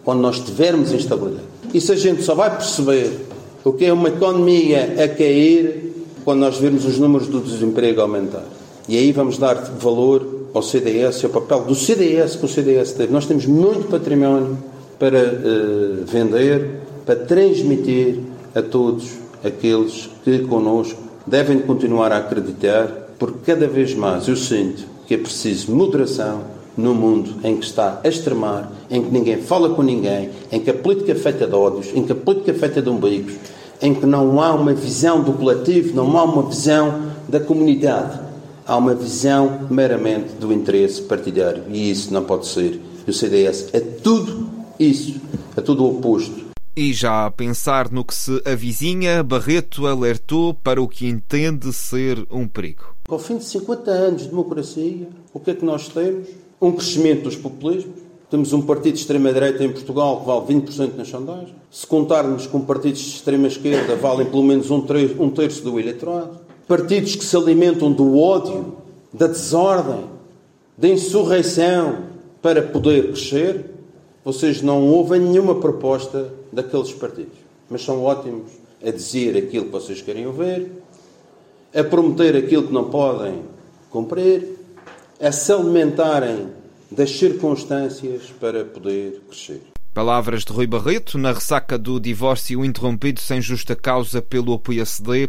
quando 0.03 0.21
nós 0.21 0.39
tivermos 0.39 0.91
instabilidade. 0.91 1.47
E 1.73 1.81
se 1.81 1.91
a 1.91 1.95
gente 1.95 2.21
só 2.21 2.35
vai 2.35 2.55
perceber 2.55 3.25
o 3.63 3.73
que 3.73 3.85
é 3.85 3.91
uma 3.91 4.09
economia 4.09 5.03
a 5.03 5.07
cair 5.07 6.05
quando 6.23 6.41
nós 6.41 6.59
vermos 6.59 6.85
os 6.85 6.99
números 6.99 7.27
do 7.27 7.39
desemprego 7.39 7.99
aumentar. 7.99 8.45
E 8.87 8.95
aí 8.95 9.11
vamos 9.11 9.39
dar 9.39 9.55
valor 9.55 10.51
ao 10.53 10.61
CDS 10.61 11.23
e 11.23 11.25
ao 11.25 11.31
papel 11.31 11.61
do 11.61 11.73
CDS 11.73 12.35
que 12.35 12.45
o 12.45 12.47
CDS 12.47 12.91
teve. 12.91 13.11
Nós 13.11 13.25
temos 13.25 13.47
muito 13.47 13.87
património 13.87 14.55
para 14.99 15.17
uh, 15.17 16.05
vender, 16.05 16.79
para 17.07 17.15
transmitir 17.15 18.19
a 18.53 18.61
todos 18.61 19.25
aqueles 19.43 20.09
que 20.23 20.39
connosco 20.39 20.99
devem 21.25 21.59
continuar 21.59 22.11
a 22.11 22.17
acreditar, 22.17 22.87
porque 23.19 23.51
cada 23.51 23.67
vez 23.67 23.93
mais 23.93 24.27
eu 24.27 24.35
sinto 24.35 24.85
que 25.07 25.13
é 25.13 25.17
preciso 25.17 25.71
moderação 25.71 26.41
no 26.75 26.93
mundo 26.93 27.35
em 27.43 27.57
que 27.57 27.65
está 27.65 27.99
a 28.03 28.07
extremar, 28.07 28.71
em 28.89 29.01
que 29.01 29.11
ninguém 29.11 29.37
fala 29.37 29.69
com 29.69 29.81
ninguém, 29.81 30.29
em 30.51 30.59
que 30.59 30.69
a 30.69 30.73
política 30.73 31.11
é 31.11 31.15
feita 31.15 31.47
de 31.47 31.55
ódios, 31.55 31.87
em 31.95 32.03
que 32.03 32.11
a 32.11 32.15
política 32.15 32.51
é 32.51 32.53
feita 32.53 32.81
de 32.81 32.89
umbigos, 32.89 33.33
em 33.81 33.93
que 33.93 34.05
não 34.05 34.41
há 34.41 34.53
uma 34.53 34.73
visão 34.73 35.23
do 35.23 35.33
coletivo, 35.33 35.95
não 35.95 36.17
há 36.17 36.23
uma 36.23 36.43
visão 36.43 37.07
da 37.27 37.39
comunidade 37.39 38.27
há 38.67 38.75
uma 38.75 38.93
visão 38.93 39.67
meramente 39.69 40.33
do 40.33 40.51
interesse 40.51 41.01
partidário. 41.01 41.63
E 41.69 41.89
isso 41.89 42.13
não 42.13 42.23
pode 42.25 42.47
ser. 42.47 42.81
O 43.07 43.13
CDS 43.13 43.69
é 43.71 43.79
tudo 43.79 44.49
isso, 44.77 45.21
é 45.55 45.61
tudo 45.61 45.85
o 45.85 45.97
oposto. 45.97 46.46
E 46.79 46.93
já 46.93 47.25
a 47.25 47.31
pensar 47.31 47.91
no 47.91 48.05
que 48.05 48.13
se 48.13 48.39
avizinha, 48.45 49.23
Barreto 49.23 49.87
alertou 49.87 50.53
para 50.53 50.79
o 50.79 50.87
que 50.87 51.07
entende 51.07 51.73
ser 51.73 52.23
um 52.29 52.47
perigo. 52.47 52.83
Ao 53.09 53.17
fim 53.17 53.39
de 53.39 53.45
50 53.45 53.89
anos 53.89 54.21
de 54.21 54.27
democracia, 54.27 55.07
o 55.33 55.39
que 55.39 55.49
é 55.49 55.53
que 55.55 55.65
nós 55.65 55.87
temos? 55.87 56.27
Um 56.61 56.71
crescimento 56.73 57.23
dos 57.23 57.35
populismos, 57.35 57.95
Temos 58.29 58.53
um 58.53 58.61
partido 58.61 58.93
de 58.93 58.99
extrema-direita 58.99 59.63
em 59.63 59.71
Portugal 59.71 60.19
que 60.19 60.27
vale 60.27 60.41
20% 60.45 60.95
nas 60.95 61.07
sondagens. 61.07 61.55
Se 61.71 61.87
contarmos 61.87 62.45
com 62.45 62.61
partidos 62.61 62.99
de 62.99 63.15
extrema-esquerda, 63.15 63.95
valem 63.95 64.27
pelo 64.27 64.43
menos 64.43 64.69
um, 64.69 64.85
um 65.17 65.29
terço 65.31 65.63
do 65.63 65.79
eleitorado. 65.79 66.37
Partidos 66.67 67.15
que 67.15 67.25
se 67.25 67.35
alimentam 67.35 67.91
do 67.91 68.19
ódio, 68.19 68.75
da 69.11 69.25
desordem, 69.25 70.03
da 70.77 70.89
insurreição 70.89 72.03
para 72.39 72.61
poder 72.61 73.13
crescer, 73.13 73.76
vocês 74.27 74.61
não 74.61 74.85
ouvem 74.85 75.21
nenhuma 75.21 75.55
proposta 75.55 76.33
daqueles 76.51 76.91
partidos. 76.91 77.37
Mas 77.69 77.81
são 77.81 78.03
ótimos 78.03 78.51
a 78.85 78.91
dizer 78.91 79.37
aquilo 79.37 79.67
que 79.67 79.71
vocês 79.71 80.01
querem 80.01 80.27
ouvir, 80.27 80.69
a 81.73 81.81
prometer 81.81 82.35
aquilo 82.35 82.67
que 82.67 82.73
não 82.73 82.89
podem 82.89 83.43
cumprir, 83.89 84.57
a 85.17 85.31
se 85.31 85.49
alimentarem 85.53 86.49
das 86.91 87.09
circunstâncias 87.11 88.23
para 88.37 88.65
poder 88.65 89.21
crescer. 89.29 89.76
Palavras 89.97 90.45
de 90.45 90.53
Rui 90.53 90.67
Barreto 90.67 91.17
na 91.17 91.31
ressaca 91.31 91.75
do 91.75 91.99
divórcio 91.99 92.63
interrompido 92.63 93.19
sem 93.19 93.41
justa 93.41 93.75
causa 93.75 94.21
pelo 94.21 94.59
PSD. 94.59 95.27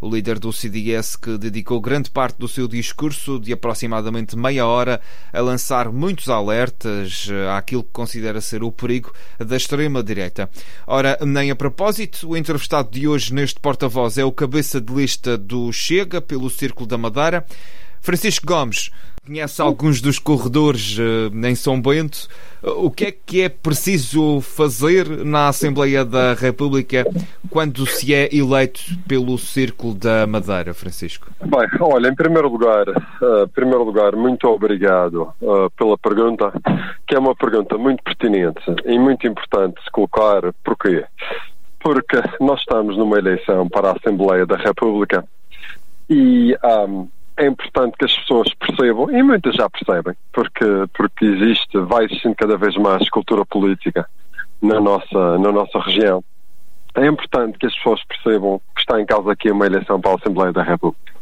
O 0.00 0.08
líder 0.08 0.38
do 0.38 0.50
CDS 0.50 1.16
que 1.16 1.36
dedicou 1.36 1.78
grande 1.82 2.10
parte 2.10 2.38
do 2.38 2.48
seu 2.48 2.66
discurso 2.66 3.38
de 3.38 3.52
aproximadamente 3.52 4.34
meia 4.34 4.66
hora 4.66 5.02
a 5.30 5.40
lançar 5.42 5.92
muitos 5.92 6.30
alertas 6.30 7.28
àquilo 7.54 7.84
que 7.84 7.90
considera 7.92 8.40
ser 8.40 8.62
o 8.62 8.72
perigo 8.72 9.12
da 9.38 9.54
extrema-direita. 9.54 10.48
Ora, 10.86 11.18
nem 11.20 11.50
a 11.50 11.54
propósito, 11.54 12.30
o 12.30 12.36
entrevistado 12.38 12.90
de 12.90 13.06
hoje 13.06 13.34
neste 13.34 13.60
porta-voz 13.60 14.16
é 14.16 14.24
o 14.24 14.32
cabeça 14.32 14.80
de 14.80 14.94
lista 14.94 15.36
do 15.36 15.70
Chega 15.70 16.22
pelo 16.22 16.48
Círculo 16.48 16.86
da 16.86 16.96
Madeira. 16.96 17.44
Francisco 18.06 18.46
Gomes 18.46 18.92
conhece 19.26 19.60
alguns 19.60 20.00
dos 20.00 20.20
corredores 20.20 20.96
uh, 20.96 21.44
em 21.44 21.56
São 21.56 21.82
Bento. 21.82 22.28
Uh, 22.62 22.86
o 22.86 22.88
que 22.88 23.06
é 23.06 23.10
que 23.10 23.42
é 23.42 23.48
preciso 23.48 24.40
fazer 24.40 25.08
na 25.24 25.48
Assembleia 25.48 26.04
da 26.04 26.32
República 26.32 27.04
quando 27.50 27.84
se 27.84 28.14
é 28.14 28.32
eleito 28.32 28.80
pelo 29.08 29.36
Círculo 29.36 29.92
da 29.92 30.24
Madeira, 30.24 30.72
Francisco? 30.72 31.26
Bem, 31.40 31.68
olha, 31.80 32.06
em 32.06 32.14
primeiro 32.14 32.48
lugar, 32.48 32.88
uh, 32.88 33.48
primeiro 33.52 33.82
lugar, 33.82 34.14
muito 34.14 34.46
obrigado 34.46 35.32
pela 35.76 35.98
pergunta, 35.98 36.52
que 37.08 37.16
é 37.16 37.18
uma 37.18 37.34
pergunta 37.34 37.76
muito 37.76 38.04
pertinente 38.04 38.62
e 38.84 38.96
muito 39.00 39.26
importante 39.26 39.82
se 39.82 39.90
colocar. 39.90 40.42
Porquê? 40.62 41.04
Porque 41.80 42.22
nós 42.40 42.60
estamos 42.60 42.96
numa 42.96 43.18
eleição 43.18 43.68
para 43.68 43.88
a 43.88 43.96
Assembleia 43.96 44.46
da 44.46 44.56
República 44.56 45.24
e 46.08 46.56
um, 46.88 47.08
é 47.36 47.46
importante 47.46 47.96
que 47.98 48.04
as 48.04 48.16
pessoas 48.18 48.52
percebam, 48.54 49.10
e 49.10 49.22
muitas 49.22 49.54
já 49.54 49.68
percebem, 49.68 50.14
porque, 50.32 50.64
porque 50.94 51.24
existe, 51.24 51.78
vai 51.80 52.04
existindo 52.04 52.34
cada 52.34 52.56
vez 52.56 52.76
mais 52.76 53.08
cultura 53.10 53.44
política 53.44 54.08
na 54.62 54.80
nossa, 54.80 55.38
na 55.38 55.52
nossa 55.52 55.78
região. 55.80 56.24
É 56.94 57.06
importante 57.06 57.58
que 57.58 57.66
as 57.66 57.74
pessoas 57.76 58.02
percebam 58.04 58.60
que 58.74 58.80
está 58.80 59.00
em 59.00 59.04
causa 59.04 59.32
aqui 59.32 59.50
uma 59.50 59.66
eleição 59.66 60.00
para 60.00 60.12
a 60.12 60.14
Assembleia 60.14 60.52
da 60.52 60.62
República. 60.62 61.14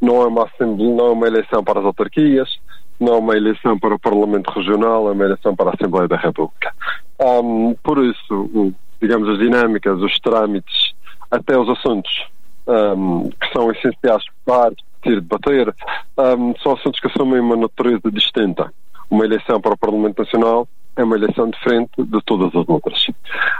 Não 0.00 0.22
é 0.22 0.26
uma, 0.26 0.50
não 0.58 1.06
é 1.06 1.10
uma 1.10 1.26
eleição 1.26 1.62
para 1.62 1.78
as 1.78 1.86
autarquias, 1.86 2.58
não 2.98 3.14
é 3.14 3.18
uma 3.18 3.36
eleição 3.36 3.78
para 3.78 3.94
o 3.94 3.98
Parlamento 3.98 4.50
Regional, 4.50 5.08
é 5.08 5.12
uma 5.12 5.24
eleição 5.24 5.54
para 5.54 5.70
a 5.70 5.74
Assembleia 5.74 6.08
da 6.08 6.16
República. 6.16 6.74
Um, 7.20 7.74
por 7.82 8.04
isso, 8.04 8.74
digamos, 9.00 9.28
as 9.28 9.38
dinâmicas, 9.38 10.00
os 10.00 10.18
trâmites, 10.18 10.94
até 11.30 11.56
os 11.56 11.68
assuntos 11.68 12.26
um, 12.66 13.30
que 13.30 13.52
são 13.52 13.70
essenciais 13.70 14.24
para 14.44 14.72
discutir, 15.00 15.20
debater, 15.20 15.74
um, 16.18 16.54
são 16.62 16.72
assuntos 16.72 17.00
que 17.00 17.06
assumem 17.08 17.40
uma 17.40 17.56
natureza 17.56 18.10
distinta. 18.12 18.72
Uma 19.10 19.24
eleição 19.24 19.60
para 19.60 19.74
o 19.74 19.78
Parlamento 19.78 20.22
Nacional 20.22 20.68
é 20.96 21.02
uma 21.02 21.16
eleição 21.16 21.50
diferente 21.50 21.90
de 21.98 22.20
todas 22.24 22.48
as 22.54 22.68
outras. 22.68 23.06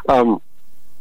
Um, 0.09 0.39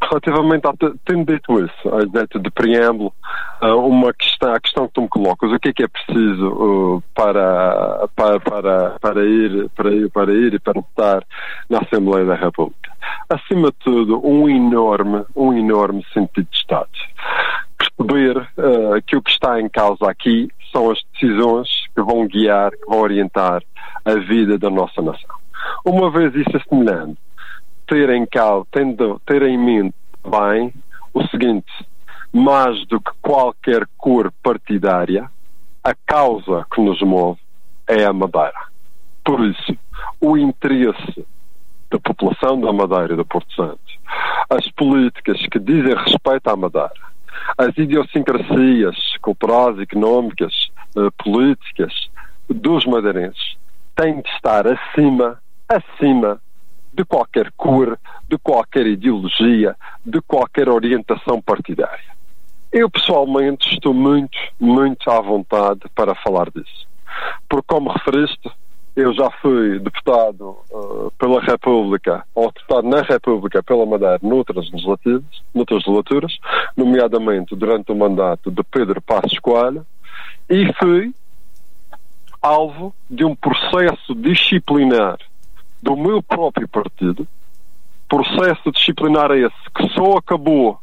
relativamente 0.01 0.65
a, 0.65 0.74
tendo 1.05 1.25
dito 1.25 1.60
isso, 1.60 1.89
a 1.93 2.39
de 2.39 2.51
preâmbulo, 2.51 3.13
uma 3.62 4.13
questão, 4.13 4.53
a 4.53 4.60
questão 4.60 4.88
que 4.88 4.93
tu 4.93 5.01
me 5.01 5.10
colocas, 5.10 5.51
o 5.51 5.60
que 5.60 5.69
é 5.69 5.74
que 5.74 5.84
é 5.84 5.88
preciso 5.88 6.48
uh, 6.48 7.03
para, 7.13 8.08
para, 8.15 8.39
para, 8.39 8.89
para, 9.00 9.25
ir, 9.25 9.69
para, 9.75 9.93
ir, 9.93 10.10
para 10.10 10.34
ir 10.34 10.53
e 10.53 10.60
para 10.60 10.79
estar 10.79 11.24
na 11.69 11.79
Assembleia 11.79 12.25
da 12.25 12.36
República? 12.36 12.91
Acima 13.29 13.67
de 13.67 13.77
tudo, 13.79 14.25
um 14.25 14.50
enorme, 14.50 15.25
um 15.36 15.53
enorme 15.53 16.03
sentido 16.13 16.48
de 16.50 16.58
Estado 16.58 16.89
perceber 17.79 18.38
uh, 18.38 19.01
que 19.05 19.15
o 19.15 19.21
que 19.21 19.31
está 19.31 19.59
em 19.59 19.69
causa 19.69 20.09
aqui 20.09 20.50
são 20.71 20.91
as 20.91 21.00
decisões 21.13 21.67
que 21.95 22.01
vão 22.01 22.27
guiar, 22.27 22.71
que 22.71 22.86
vão 22.86 23.00
orientar 23.00 23.63
a 24.05 24.15
vida 24.15 24.57
da 24.57 24.69
nossa 24.69 25.01
nação. 25.01 25.36
Uma 25.86 26.12
vez 26.12 26.33
isso 26.36 26.55
assemelhando, 26.55 27.17
ter 27.88 28.09
em 28.09 28.25
causa, 28.25 28.67
tendo, 28.71 29.19
ter 29.25 29.41
em 29.43 29.57
mente 29.57 29.95
bem 30.24 30.74
o 31.13 31.25
seguinte, 31.27 31.71
mais 32.31 32.86
do 32.88 33.01
que 33.01 33.12
qualquer 33.21 33.88
cor 33.98 34.31
partidária, 34.43 35.29
a 35.83 35.93
causa 36.05 36.65
que 36.74 36.81
nos 36.81 37.01
move 37.01 37.39
é 37.88 38.05
a 38.05 38.13
Madeira. 38.13 38.67
Por 39.24 39.43
isso, 39.45 39.77
o 40.21 40.38
interesse 40.38 41.25
da 41.89 42.00
população 42.00 42.59
da 42.59 42.71
Madeira 42.71 43.13
e 43.13 43.17
do 43.17 43.25
Porto 43.25 43.51
Santo, 43.53 43.79
as 44.50 44.69
políticas 44.71 45.39
que 45.48 45.59
dizem 45.59 45.95
respeito 45.95 46.48
à 46.48 46.55
Madeira, 46.55 47.09
as 47.57 47.77
idiosincrasias 47.77 48.95
culturais, 49.21 49.79
económicas, 49.79 50.53
uh, 50.95 51.12
políticas 51.24 51.93
dos 52.50 52.86
madeirenses 52.86 53.57
têm 53.95 54.21
de 54.21 54.29
estar 54.29 54.65
acima, 54.67 55.39
acima 55.67 56.41
de 56.93 57.05
qualquer 57.05 57.51
cor, 57.55 58.00
de 58.27 58.38
qualquer 58.38 58.88
ideologia, 58.88 59.75
de 60.05 60.21
qualquer 60.21 60.69
orientação 60.69 61.41
partidária. 61.41 62.17
Eu 62.71 62.89
pessoalmente 62.89 63.74
estou 63.74 63.93
muito, 63.93 64.38
muito 64.59 65.09
à 65.09 65.19
vontade 65.19 65.81
para 65.95 66.15
falar 66.15 66.50
disso. 66.51 66.88
Porque, 67.50 67.65
como 67.67 67.91
referiste, 67.91 68.50
eu 68.96 69.13
já 69.13 69.29
fui 69.41 69.79
deputado 69.79 70.58
uh, 70.72 71.12
pela 71.17 71.41
República, 71.41 72.25
ou 72.36 72.51
deputado 72.51 72.88
na 72.88 73.01
República 73.01 73.63
pela 73.63 73.86
Madeira 73.86 74.19
noutras 74.22 74.69
legislativas, 74.72 75.24
noutras 75.53 75.86
legislaturas, 75.86 76.38
nomeadamente 76.75 77.55
durante 77.55 77.91
o 77.91 77.96
mandato 77.96 78.51
de 78.51 78.63
Pedro 78.63 79.01
Passos 79.01 79.39
Coelho, 79.39 79.86
e 80.50 80.72
fui 80.74 81.13
alvo 82.41 82.93
de 83.10 83.24
um 83.25 83.36
processo 83.36 84.15
disciplinar 84.15 85.17
do 85.81 85.96
meu 85.96 86.22
próprio 86.22 86.67
partido, 86.67 87.27
processo 88.08 88.72
disciplinar 88.72 89.31
esse 89.31 89.55
que 89.75 89.88
só 89.89 90.17
acabou 90.17 90.79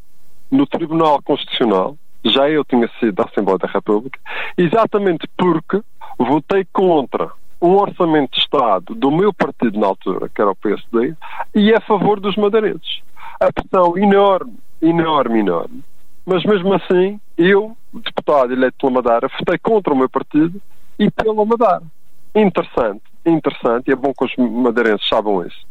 no 0.51 0.67
Tribunal 0.67 1.21
Constitucional, 1.23 1.97
já 2.25 2.49
eu 2.49 2.65
tinha 2.65 2.89
sido 2.99 3.13
da 3.13 3.25
Assembleia 3.25 3.59
da 3.59 3.69
República, 3.69 4.19
exatamente 4.57 5.29
porque 5.37 5.81
votei 6.19 6.67
contra 6.73 7.31
um 7.67 7.77
orçamento 7.77 8.33
de 8.33 8.41
Estado 8.41 8.95
do 8.95 9.11
meu 9.11 9.33
partido 9.33 9.79
na 9.79 9.89
altura, 9.89 10.29
que 10.29 10.41
era 10.41 10.51
o 10.51 10.57
PSD, 10.57 11.15
e 11.55 11.75
a 11.75 11.81
favor 11.81 12.21
dos 12.21 12.37
madeirenses. 12.37 13.03
A 13.41 13.53
pressão 13.53 13.99
enorme, 13.99 14.55
enorme, 14.81 15.41
enorme. 15.41 15.83
Mas 16.25 16.45
mesmo 16.45 16.73
assim, 16.75 17.21
eu, 17.37 17.77
deputado 17.93 18.53
eleito 18.53 18.77
pela 18.79 18.93
Madeira, 18.93 19.29
votei 19.39 19.59
contra 19.59 19.93
o 19.93 19.97
meu 19.97 20.09
partido 20.09 20.61
e 20.99 21.11
pela 21.11 21.45
Madeira. 21.45 21.83
Interessante, 22.35 23.03
interessante, 23.25 23.89
e 23.89 23.93
é 23.93 23.97
bom 23.97 24.13
que 24.13 24.25
os 24.25 24.37
madeirenses 24.37 25.09
saibam 25.09 25.45
isso. 25.45 25.67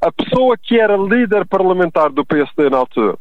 A 0.00 0.12
pessoa 0.12 0.56
que 0.56 0.78
era 0.78 0.96
líder 0.96 1.46
parlamentar 1.46 2.10
do 2.10 2.24
PSD 2.24 2.68
na 2.70 2.78
altura 2.78 3.16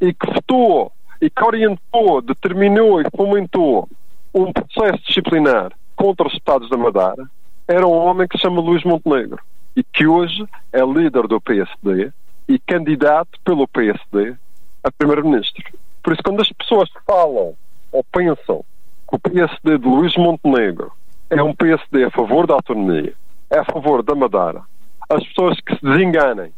e 0.00 0.12
que 0.12 0.26
votou 0.26 0.92
e 1.20 1.28
que 1.28 1.44
orientou, 1.44 2.22
determinou 2.22 3.00
e 3.00 3.04
fomentou 3.16 3.88
um 4.32 4.52
processo 4.52 5.02
disciplinar 5.04 5.72
contra 5.96 6.28
os 6.28 6.34
Estados 6.34 6.70
da 6.70 6.76
Madeira 6.76 7.28
era 7.68 7.86
um 7.86 7.92
homem 7.92 8.26
que 8.26 8.38
se 8.38 8.42
chama 8.42 8.62
Luís 8.62 8.82
Montenegro 8.82 9.38
e 9.76 9.84
que 9.84 10.06
hoje 10.06 10.44
é 10.72 10.80
líder 10.80 11.28
do 11.28 11.38
PSD 11.40 12.10
e 12.48 12.58
candidato 12.58 13.38
pelo 13.44 13.68
PSD 13.68 14.34
a 14.82 14.90
primeiro-ministro. 14.90 15.62
Por 16.02 16.14
isso, 16.14 16.22
quando 16.22 16.40
as 16.40 16.50
pessoas 16.50 16.88
falam 17.06 17.54
ou 17.92 18.04
pensam 18.10 18.64
que 19.08 19.16
o 19.16 19.18
PSD 19.18 19.76
de 19.78 19.86
Luís 19.86 20.16
Montenegro 20.16 20.90
é 21.28 21.42
um 21.42 21.54
PSD 21.54 22.04
a 22.04 22.10
favor 22.10 22.46
da 22.46 22.54
autonomia, 22.54 23.12
é 23.50 23.58
a 23.58 23.64
favor 23.64 24.02
da 24.02 24.14
Madeira, 24.14 24.62
as 25.10 25.22
pessoas 25.26 25.60
que 25.60 25.74
se 25.74 25.82
desenganem, 25.82 26.50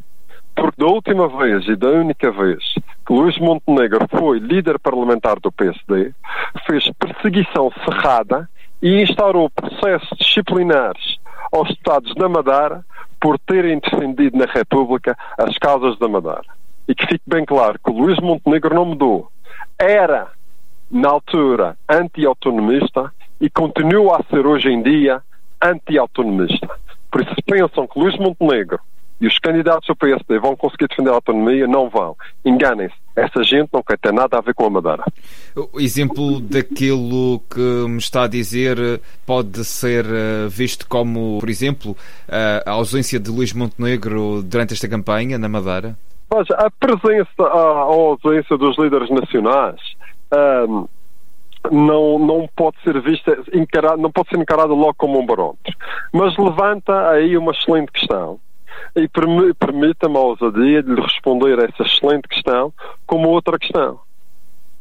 porque 0.55 0.81
da 0.81 0.87
última 0.87 1.29
vez 1.29 1.67
e 1.67 1.75
da 1.75 1.89
única 1.89 2.31
vez 2.31 2.63
que 3.05 3.13
Luís 3.13 3.37
Montenegro 3.39 4.07
foi 4.09 4.39
líder 4.39 4.79
parlamentar 4.79 5.41
do 5.41 5.51
PSD, 5.51 6.13
fez 6.67 6.89
perseguição 6.99 7.73
cerrada 7.85 8.49
e 8.83 9.03
instaurou 9.03 9.51
processos 9.51 10.09
disciplinares 10.19 11.19
aos 11.53 11.71
Estados 11.71 12.15
da 12.15 12.29
Madeira 12.29 12.85
por 13.21 13.39
terem 13.39 13.79
defendido 13.79 14.39
na 14.39 14.47
República 14.47 15.17
as 15.37 15.57
causas 15.59 15.99
da 15.99 16.09
Madeira. 16.09 16.45
E 16.89 16.95
que 16.95 17.07
fique 17.07 17.25
bem 17.27 17.45
claro 17.45 17.79
que 17.85 17.91
o 17.91 17.95
Luís 17.95 18.19
Montenegro 18.19 18.75
não 18.75 18.87
mudou. 18.87 19.31
Era, 19.79 20.29
na 20.91 21.11
altura, 21.11 21.77
anti-autonomista 21.89 23.13
e 23.41 23.51
continua 23.51 24.19
a 24.19 24.25
ser 24.25 24.47
hoje 24.47 24.69
em 24.69 24.83
dia 24.83 25.23
anti-autonomista. 25.63 26.69
Por 27.11 27.23
isso, 27.23 27.35
pensam 27.47 27.87
que 27.87 27.99
Luís 27.99 28.17
Montenegro 28.19 28.81
e 29.21 29.27
os 29.27 29.39
candidatos 29.39 29.87
do 29.87 29.97
PSD 29.97 30.39
vão 30.39 30.57
conseguir 30.57 30.89
defender 30.89 31.11
a 31.11 31.15
autonomia, 31.15 31.67
não 31.67 31.89
vão. 31.91 32.17
Enganem-se. 32.45 32.95
Essa 33.15 33.43
gente 33.43 33.69
não 33.73 33.83
quer 33.83 33.99
ter 33.99 34.13
nada 34.13 34.39
a 34.39 34.41
ver 34.41 34.55
com 34.55 34.65
a 34.67 34.71
Madeira. 34.71 35.05
O 35.55 35.81
exemplo 35.81 36.41
daquilo 36.41 37.41
que 37.51 37.61
me 37.61 37.99
está 37.99 38.25
a 38.25 38.29
dizer 38.29 39.01
pode 39.27 39.63
ser 39.65 40.07
eh, 40.07 40.49
visto 40.49 40.89
como, 40.89 41.39
por 41.39 41.51
exemplo, 41.51 41.95
a 42.65 42.71
ausência 42.71 43.21
de 43.21 43.31
Luís 43.31 43.53
Montenegro 43.53 44.43
durante 44.43 44.73
esta 44.73 44.89
campanha 44.89 45.39
na 45.39 45.49
Madeira? 45.49 45.97
Veja, 46.33 46.55
a 46.55 46.71
presença, 46.71 47.43
a, 47.43 47.81
ausência 47.81 48.57
dos 48.57 48.79
líderes 48.79 49.11
nacionais 49.11 49.81
um, 50.69 50.87
não, 51.71 52.19
não 52.19 52.49
pode 52.55 52.77
ser 52.85 53.01
vista, 53.03 53.37
encarado, 53.53 54.01
não 54.01 54.11
pode 54.11 54.29
ser 54.31 54.39
encarada 54.39 54.73
logo 54.73 54.95
como 54.95 55.19
um 55.19 55.27
barómetro. 55.27 55.75
Mas 56.13 56.37
levanta 56.39 57.11
aí 57.11 57.37
uma 57.37 57.53
excelente 57.53 57.91
questão 57.93 58.39
e 58.97 59.09
permita-me 59.09 60.17
a 60.17 60.21
ousadia 60.21 60.83
de 60.83 60.95
lhe 60.95 61.01
responder 61.01 61.59
a 61.61 61.65
essa 61.65 61.83
excelente 61.83 62.29
questão 62.29 62.73
como 63.07 63.29
outra 63.29 63.59
questão. 63.59 64.01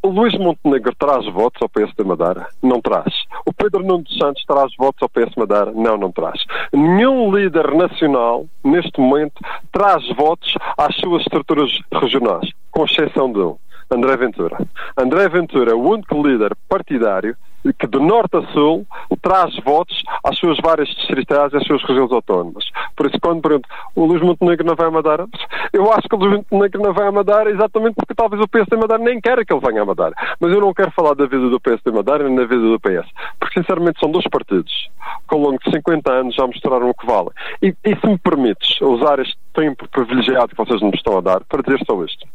O 0.02 0.08
Luís 0.08 0.32
Montenegro 0.38 0.94
traz 0.98 1.26
votos 1.26 1.60
ao 1.60 1.68
PS 1.68 1.92
de 1.94 2.02
Madeira? 2.02 2.48
Não 2.62 2.80
traz. 2.80 3.12
O 3.44 3.52
Pedro 3.52 3.84
Nuno 3.84 4.02
dos 4.02 4.16
Santos 4.16 4.42
traz 4.46 4.72
votos 4.78 5.02
ao 5.02 5.10
PS 5.10 5.32
de 5.32 5.38
Madeira? 5.38 5.72
Não, 5.72 5.98
não 5.98 6.10
traz. 6.10 6.42
Nenhum 6.72 7.36
líder 7.36 7.74
nacional, 7.74 8.46
neste 8.64 8.98
momento, 8.98 9.34
traz 9.70 10.02
votos 10.16 10.54
às 10.78 10.96
suas 10.96 11.20
estruturas 11.20 11.70
regionais, 11.92 12.48
com 12.70 12.86
exceção 12.86 13.30
de 13.30 13.40
um. 13.40 13.56
André 13.90 14.16
Ventura. 14.16 14.56
André 14.96 15.28
Ventura 15.28 15.72
é 15.72 15.74
o 15.74 15.82
único 15.82 16.26
líder 16.26 16.56
partidário 16.66 17.36
que 17.78 17.86
de 17.86 17.98
norte 17.98 18.36
a 18.36 18.42
sul 18.52 18.86
traz 19.20 19.54
votos 19.64 20.02
às 20.24 20.38
suas 20.38 20.56
várias 20.62 20.88
distritais 20.88 21.52
e 21.52 21.56
às 21.56 21.64
suas 21.64 21.82
regiões 21.82 22.10
autónomas. 22.10 22.64
Por 22.96 23.06
isso, 23.06 23.18
quando 23.20 23.42
pergunto, 23.42 23.68
o 23.94 24.04
Luís 24.06 24.22
Montenegro 24.22 24.66
não 24.66 24.74
vai 24.74 24.86
a 24.86 24.90
Madeira? 24.90 25.26
Eu 25.72 25.92
acho 25.92 26.08
que 26.08 26.14
o 26.14 26.18
Luís 26.18 26.44
Montenegro 26.50 26.82
não 26.82 26.92
vai 26.92 27.08
a 27.08 27.12
Madeira 27.12 27.50
exatamente 27.50 27.94
porque 27.94 28.14
talvez 28.14 28.42
o 28.42 28.48
PSD 28.48 28.76
Madeira 28.76 29.02
nem 29.02 29.20
queira 29.20 29.44
que 29.44 29.52
ele 29.52 29.64
venha 29.64 29.82
a 29.82 29.86
Madeira. 29.86 30.14
Mas 30.40 30.52
eu 30.52 30.60
não 30.60 30.72
quero 30.72 30.90
falar 30.92 31.14
da 31.14 31.26
vida 31.26 31.48
do 31.48 31.60
PSD 31.60 31.90
Madeira 31.90 32.24
nem 32.24 32.36
da 32.36 32.44
vida 32.44 32.62
do 32.62 32.80
PS. 32.80 33.08
Porque, 33.38 33.60
sinceramente, 33.60 34.00
são 34.00 34.10
dois 34.10 34.26
partidos 34.28 34.90
que 35.28 35.34
ao 35.34 35.40
longo 35.40 35.58
de 35.64 35.70
50 35.70 36.10
anos 36.10 36.34
já 36.34 36.46
mostraram 36.46 36.88
o 36.88 36.94
que 36.94 37.06
valem. 37.06 37.32
E, 37.62 37.74
e 37.84 37.96
se 37.96 38.06
me 38.06 38.18
permites 38.18 38.80
usar 38.80 39.18
este 39.18 39.36
tempo 39.54 39.88
privilegiado 39.88 40.48
que 40.48 40.56
vocês 40.56 40.80
me 40.80 40.90
estão 40.90 41.18
a 41.18 41.20
dar 41.20 41.40
para 41.44 41.62
dizer 41.62 41.80
só 41.86 42.02
isto 42.04 42.26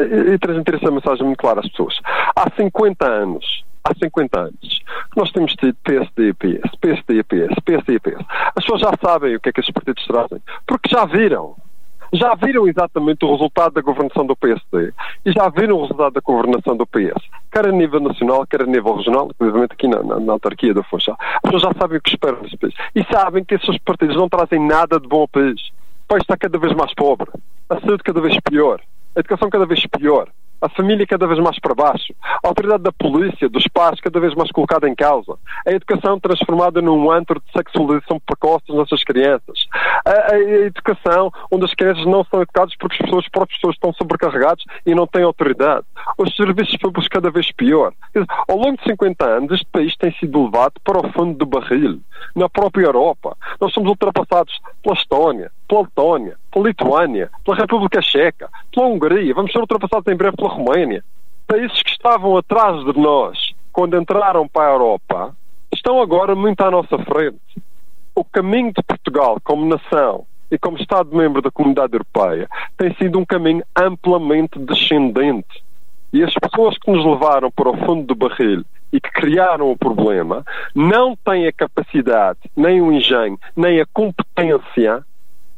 e 0.00 0.38
transmitir 0.38 0.76
essa 0.76 0.90
mensagem 0.90 1.24
muito 1.24 1.38
clara 1.38 1.60
às 1.60 1.68
pessoas. 1.68 1.98
Há 2.36 2.48
50 2.56 3.04
anos, 3.04 3.64
há 3.84 3.94
50 3.94 4.40
anos, 4.40 4.80
nós 5.16 5.30
temos 5.32 5.52
tido 5.54 5.76
PSD 5.84 6.28
e 6.28 6.34
PS, 6.34 6.76
PSD 6.80 7.18
e 7.18 7.22
PS, 7.22 7.54
PSD 7.64 7.94
e 7.94 8.00
PS. 8.00 8.24
As 8.56 8.64
pessoas 8.64 8.80
já 8.80 8.92
sabem 9.02 9.36
o 9.36 9.40
que 9.40 9.48
é 9.48 9.52
que 9.52 9.60
esses 9.60 9.72
partidos 9.72 10.04
trazem, 10.06 10.40
porque 10.66 10.88
já 10.88 11.04
viram. 11.04 11.56
Já 12.10 12.34
viram 12.34 12.66
exatamente 12.66 13.22
o 13.26 13.32
resultado 13.32 13.74
da 13.74 13.82
governação 13.82 14.24
do 14.24 14.34
PSD 14.34 14.94
e 15.26 15.30
já 15.30 15.46
viram 15.50 15.76
o 15.76 15.82
resultado 15.82 16.14
da 16.14 16.22
governação 16.22 16.74
do 16.74 16.86
PS, 16.86 17.22
quer 17.52 17.66
a 17.66 17.70
nível 17.70 18.00
nacional, 18.00 18.46
quer 18.46 18.62
a 18.62 18.66
nível 18.66 18.96
regional, 18.96 19.28
inclusive 19.30 19.64
aqui 19.64 19.86
na, 19.86 20.02
na, 20.02 20.18
na 20.18 20.32
autarquia 20.32 20.72
da 20.72 20.82
Funchal. 20.84 21.18
As 21.20 21.40
pessoas 21.42 21.62
já 21.64 21.72
sabem 21.78 21.98
o 21.98 22.00
que 22.00 22.08
esperam 22.08 22.40
desse 22.40 22.56
país 22.56 22.72
e 22.94 23.04
sabem 23.12 23.44
que 23.44 23.56
esses 23.56 23.76
partidos 23.80 24.16
não 24.16 24.26
trazem 24.26 24.58
nada 24.58 24.98
de 24.98 25.06
bom 25.06 25.20
ao 25.20 25.28
país. 25.28 25.60
O 26.04 26.08
país 26.08 26.22
está 26.22 26.34
cada 26.34 26.58
vez 26.58 26.72
mais 26.72 26.94
pobre, 26.94 27.28
a 27.68 27.78
saúde 27.78 28.02
cada 28.02 28.22
vez 28.22 28.38
pior 28.40 28.80
a 29.18 29.20
educação 29.20 29.50
cada 29.50 29.66
vez 29.66 29.84
pior, 29.86 30.28
a 30.60 30.68
família 30.68 31.06
cada 31.06 31.26
vez 31.26 31.38
mais 31.40 31.58
para 31.58 31.74
baixo, 31.74 32.14
a 32.42 32.48
autoridade 32.48 32.82
da 32.82 32.92
polícia, 32.92 33.48
dos 33.48 33.66
pais 33.68 34.00
cada 34.00 34.18
vez 34.20 34.34
mais 34.34 34.50
colocada 34.50 34.88
em 34.88 34.94
causa, 34.94 35.36
a 35.66 35.72
educação 35.72 36.18
transformada 36.18 36.80
num 36.80 37.10
antro 37.10 37.40
de 37.40 37.52
sexualização 37.52 38.20
precoce 38.20 38.66
das 38.68 38.76
nossas 38.76 39.04
crianças, 39.04 39.66
a, 40.04 40.32
a, 40.32 40.38
educação 40.38 41.32
onde 41.50 41.64
as 41.64 41.74
crianças 41.74 42.04
não 42.06 42.24
são 42.24 42.42
educadas 42.42 42.74
porque 42.76 42.96
as 42.96 43.02
pessoas, 43.02 43.24
as 43.24 43.30
próprias 43.30 43.58
pessoas 43.58 43.74
estão 43.74 43.92
sobrecarregadas 43.92 44.64
e 44.84 44.94
não 44.94 45.06
têm 45.06 45.22
autoridade, 45.22 45.86
os 46.16 46.34
serviços 46.34 46.76
públicos 46.76 47.08
cada 47.08 47.30
vez 47.30 47.50
pior. 47.52 47.92
Ao 48.48 48.56
longo 48.56 48.76
de 48.76 48.84
50 48.84 49.24
anos, 49.24 49.52
este 49.52 49.66
país 49.66 49.96
tem 49.96 50.12
sido 50.12 50.44
levado 50.44 50.74
para 50.84 50.98
o 50.98 51.12
fundo 51.12 51.36
do 51.36 51.46
barril, 51.46 52.00
na 52.34 52.48
própria 52.48 52.86
Europa. 52.86 53.36
Nós 53.60 53.72
somos 53.72 53.88
ultrapassados 53.88 54.58
pela 54.82 54.94
Estónia, 54.94 55.50
pela 55.68 55.82
Letónia, 55.82 56.36
pela 56.58 56.68
Lituânia, 56.68 57.30
pela 57.44 57.56
República 57.56 58.02
Checa, 58.02 58.48
pela 58.74 58.88
Hungria, 58.88 59.34
vamos 59.34 59.52
ser 59.52 59.60
ultrapassados 59.60 60.12
em 60.12 60.16
breve 60.16 60.36
pela 60.36 60.50
Roménia. 60.50 61.04
Países 61.46 61.82
que 61.82 61.90
estavam 61.90 62.36
atrás 62.36 62.84
de 62.84 62.98
nós 62.98 63.54
quando 63.72 63.96
entraram 63.96 64.46
para 64.48 64.68
a 64.68 64.72
Europa 64.72 65.36
estão 65.72 66.02
agora 66.02 66.34
muito 66.34 66.60
à 66.60 66.70
nossa 66.70 66.98
frente. 66.98 67.38
O 68.14 68.24
caminho 68.24 68.72
de 68.72 68.82
Portugal 68.82 69.38
como 69.42 69.66
nação 69.66 70.26
e 70.50 70.58
como 70.58 70.78
Estado-membro 70.78 71.40
da 71.40 71.50
Comunidade 71.50 71.94
Europeia 71.94 72.48
tem 72.76 72.94
sido 72.96 73.18
um 73.18 73.24
caminho 73.24 73.62
amplamente 73.76 74.58
descendente. 74.58 75.62
E 76.12 76.24
as 76.24 76.32
pessoas 76.34 76.76
que 76.78 76.90
nos 76.90 77.04
levaram 77.04 77.50
para 77.50 77.68
o 77.68 77.76
fundo 77.84 78.06
do 78.06 78.14
barril 78.14 78.64
e 78.92 78.98
que 78.98 79.10
criaram 79.10 79.70
o 79.70 79.76
problema 79.76 80.42
não 80.74 81.14
têm 81.14 81.46
a 81.46 81.52
capacidade, 81.52 82.38
nem 82.56 82.80
o 82.80 82.90
engenho, 82.90 83.38
nem 83.54 83.80
a 83.80 83.86
competência 83.92 85.04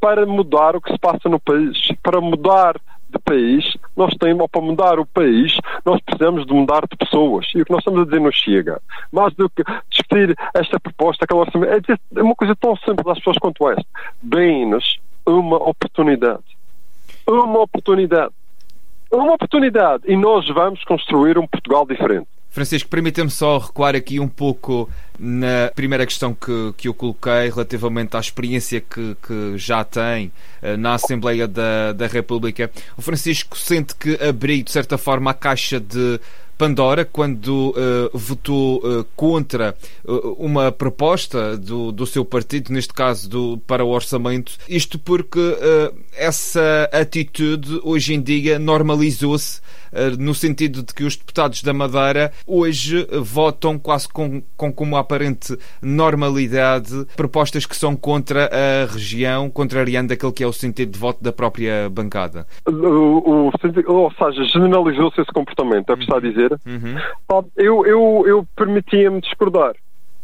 para 0.01 0.25
mudar 0.27 0.75
o 0.75 0.81
que 0.81 0.93
se 0.93 0.99
passa 0.99 1.29
no 1.29 1.39
país. 1.39 1.77
Para 2.03 2.21
mudar 2.21 2.81
de 3.11 3.19
país, 3.19 3.77
nós 3.97 4.15
temos, 4.19 4.43
ou 4.43 4.49
para 4.49 4.61
mudar 4.61 4.99
o 4.99 5.07
país, 5.07 5.57
nós 5.85 6.01
precisamos 6.01 6.47
de 6.47 6.53
mudar 6.53 6.87
de 6.87 6.97
pessoas. 6.97 7.47
E 7.55 7.61
o 7.61 7.65
que 7.65 7.73
nós 7.73 7.81
estamos 7.81 8.01
a 8.01 8.05
dizer 8.05 8.21
não 8.21 8.33
chega. 8.33 8.81
Mais 9.13 9.35
do 9.35 9.51
que 9.51 9.63
discutir 9.91 10.37
esta 10.55 10.79
proposta, 10.79 11.25
aquela 11.25 11.45
é, 11.45 12.19
é 12.19 12.23
uma 12.23 12.35
coisa 12.35 12.55
tão 12.57 12.77
simples 12.77 13.07
às 13.07 13.19
pessoas 13.19 13.39
quanto 13.39 13.69
esta. 13.69 13.85
Deem-nos 14.23 15.01
uma 15.27 15.57
oportunidade. 15.57 16.45
Uma 17.27 17.61
oportunidade. 17.61 18.33
Uma 19.13 19.35
oportunidade. 19.35 20.05
E 20.07 20.17
nós 20.17 20.49
vamos 20.49 20.83
construir 20.85 21.37
um 21.37 21.47
Portugal 21.47 21.85
diferente. 21.85 22.29
Francisco, 22.51 22.89
permita-me 22.89 23.31
só 23.31 23.59
recuar 23.59 23.95
aqui 23.95 24.19
um 24.19 24.29
pouco 24.29 24.91
na 25.19 25.71
primeira 25.75 26.05
questão 26.05 26.35
que, 26.35 26.75
que 26.77 26.89
eu 26.89 26.95
coloquei 26.95 27.49
relativamente 27.49 28.17
à 28.17 28.21
experiência 28.21 28.81
que, 28.81 29.17
que 29.23 29.57
já 29.57 29.85
tem 29.85 30.33
uh, 30.63 30.77
na 30.77 30.95
Assembleia 30.95 31.47
da, 31.47 31.93
da 31.93 32.07
República. 32.09 32.71
O 32.97 33.03
Francisco 33.03 33.57
sente 33.57 33.95
que 33.95 34.15
abriu, 34.23 34.65
de 34.65 34.73
certa 34.73 34.99
forma, 34.99 35.31
a 35.31 35.35
caixa 35.35 35.79
de 35.79 36.21
Pandora 36.61 37.07
quando 37.07 37.71
uh, 37.71 38.11
votou 38.13 38.81
uh, 38.81 39.03
contra 39.17 39.75
uh, 40.05 40.37
uma 40.39 40.71
proposta 40.71 41.57
do, 41.57 41.91
do 41.91 42.05
seu 42.05 42.23
partido, 42.23 42.71
neste 42.71 42.93
caso 42.93 43.31
do, 43.31 43.59
para 43.67 43.83
o 43.83 43.89
orçamento. 43.89 44.59
Isto 44.69 44.99
porque 44.99 45.41
essa 46.15 46.91
atitude 46.93 47.81
hoje 47.83 48.13
em 48.13 48.21
dia 48.21 48.59
normalizou-se 48.59 49.63
no 50.19 50.35
sentido 50.35 50.85
de 50.85 50.95
que 50.95 51.03
os 51.03 51.17
deputados 51.17 51.63
da 51.63 51.73
Madeira 51.73 52.31
hoje 52.47 53.05
votam 53.21 53.77
quase 53.77 54.09
com, 54.09 54.41
com 54.57 54.97
aparente 54.97 55.59
normalidade 55.83 57.07
propostas 57.17 57.67
que 57.67 57.75
são 57.77 57.97
contra 57.97 58.49
a 58.53 58.93
região, 58.93 59.51
contrariando 59.51 60.13
aquele 60.13 60.33
que 60.33 60.45
é 60.45 60.47
o 60.47 60.53
sentido 60.53 60.93
de 60.93 60.99
voto 60.99 61.23
da 61.23 61.33
própria 61.33 61.89
bancada. 61.91 62.47
O, 62.67 63.49
o, 63.49 63.53
ou 63.87 64.13
seja, 64.13 64.45
generalizou-se 64.45 65.21
esse 65.21 65.33
comportamento, 65.33 65.91
é 65.91 65.95
o 65.95 65.97
que 65.97 66.07
Uhum. 66.67 67.43
Eu, 67.57 67.87
eu, 67.87 68.25
eu 68.27 68.47
permitia-me 68.57 69.21
discordar. 69.21 69.75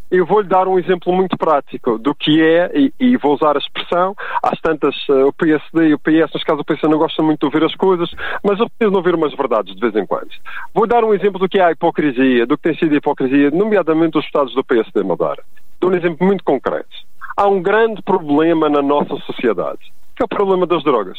Eu 0.09 0.25
vou-lhe 0.25 0.47
dar 0.47 0.69
um 0.69 0.79
exemplo 0.79 1.13
muito 1.13 1.37
prático 1.37 1.99
do 1.99 2.15
que 2.15 2.41
é, 2.41 2.71
e, 2.73 2.93
e 2.99 3.17
vou 3.17 3.35
usar 3.35 3.57
a 3.57 3.59
expressão, 3.59 4.15
às 4.41 4.61
tantas, 4.61 4.95
uh, 5.09 5.27
o 5.27 5.33
PSD 5.33 5.89
e 5.89 5.95
o 5.95 5.99
PS, 5.99 6.33
neste 6.33 6.45
caso 6.45 6.61
o 6.61 6.65
PS 6.65 6.83
não 6.83 6.97
gosta 6.97 7.21
muito 7.25 7.41
de 7.41 7.47
ouvir 7.47 7.65
as 7.65 7.75
coisas, 7.75 8.09
mas 8.43 8.61
eu 8.61 8.71
preciso 8.71 8.97
ouvir 8.97 9.17
umas 9.17 9.35
verdades 9.35 9.75
de 9.75 9.81
vez 9.81 9.97
em 9.97 10.07
quando. 10.07 10.29
Vou 10.73 10.87
dar 10.87 11.03
um 11.03 11.13
exemplo 11.13 11.41
do 11.41 11.49
que 11.49 11.59
é 11.59 11.65
a 11.65 11.73
hipocrisia, 11.73 12.47
do 12.47 12.57
que 12.57 12.63
tem 12.63 12.79
sido 12.79 12.93
a 12.93 12.99
hipocrisia, 12.99 13.51
nomeadamente 13.51 14.17
os 14.17 14.25
Estados 14.25 14.55
do 14.55 14.63
PSD 14.63 15.03
Madeira. 15.03 15.43
Dou 15.81 15.91
um 15.91 15.95
exemplo 15.95 16.25
muito 16.25 16.45
concreto. 16.45 16.89
Há 17.37 17.49
um 17.49 17.61
grande 17.61 18.01
problema 18.01 18.69
na 18.69 18.81
nossa 18.81 19.17
sociedade, 19.27 19.93
que 20.15 20.23
é 20.23 20.25
o 20.25 20.29
problema 20.29 20.67
das 20.67 20.85
drogas. 20.85 21.19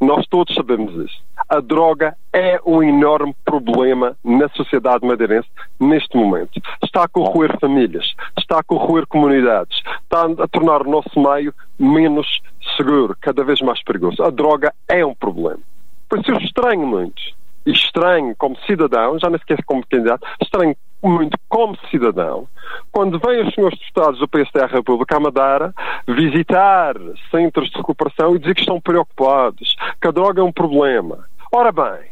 Nós 0.00 0.26
todos 0.28 0.54
sabemos 0.54 0.94
isso. 0.94 1.20
A 1.48 1.60
droga 1.60 2.16
é 2.32 2.60
um 2.64 2.82
enorme 2.82 3.34
problema 3.44 4.16
na 4.22 4.48
sociedade 4.50 5.04
madeirense 5.04 5.48
neste 5.80 6.16
momento. 6.16 6.60
Está 6.82 7.04
a 7.04 7.08
corroer 7.08 7.58
famílias, 7.58 8.14
está 8.38 8.60
a 8.60 8.62
corroer 8.62 9.06
comunidades, 9.06 9.82
está 10.02 10.24
a 10.24 10.48
tornar 10.48 10.82
o 10.82 10.90
nosso 10.90 11.20
meio 11.20 11.52
menos 11.78 12.40
seguro, 12.76 13.16
cada 13.20 13.42
vez 13.42 13.60
mais 13.60 13.82
perigoso. 13.82 14.22
A 14.22 14.30
droga 14.30 14.72
é 14.86 15.04
um 15.04 15.14
problema. 15.14 15.60
Por 16.08 16.20
isso 16.20 16.30
eu 16.30 16.38
estranho 16.38 16.86
muito, 16.86 17.20
e 17.66 17.72
estranho 17.72 18.34
como 18.36 18.56
cidadão, 18.66 19.18
já 19.18 19.28
nem 19.28 19.38
sequer 19.38 19.62
como 19.64 19.84
candidato, 19.86 20.26
estranho 20.40 20.76
muito 21.02 21.38
como 21.48 21.78
cidadão, 21.90 22.48
quando 22.92 23.18
vêm 23.18 23.46
os 23.46 23.54
senhores 23.54 23.78
deputados 23.78 24.18
do 24.18 24.28
PSD 24.28 24.60
da 24.60 24.66
República 24.66 25.16
à 25.16 25.20
Madeira 25.20 25.74
visitar 26.06 26.94
centros 27.30 27.70
de 27.70 27.76
recuperação 27.76 28.34
e 28.34 28.38
dizer 28.38 28.54
que 28.54 28.60
estão 28.60 28.80
preocupados, 28.80 29.76
que 30.00 30.08
a 30.08 30.10
droga 30.10 30.40
é 30.40 30.44
um 30.44 30.52
problema. 30.52 31.24
Ora 31.52 31.72
bem, 31.72 32.10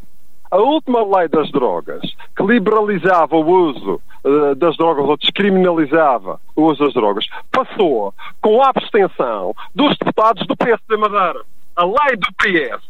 a 0.51 0.59
última 0.59 1.05
lei 1.19 1.29
das 1.29 1.51
drogas, 1.51 2.03
que 2.37 2.43
liberalizava 2.45 3.37
o 3.37 3.45
uso 3.45 4.01
uh, 4.25 4.55
das 4.55 4.77
drogas 4.77 5.05
ou 5.05 5.17
descriminalizava 5.17 6.41
o 6.55 6.63
uso 6.63 6.85
das 6.85 6.95
drogas, 6.95 7.27
passou 7.51 8.15
com 8.41 8.63
a 8.63 8.69
abstenção 8.69 9.55
dos 9.75 9.97
deputados 9.99 10.47
do 10.47 10.57
PS 10.57 10.81
de 10.89 10.97
Madeira. 10.97 11.43
A 11.75 11.85
lei 11.85 12.17
do 12.17 12.29
PS, 12.39 12.83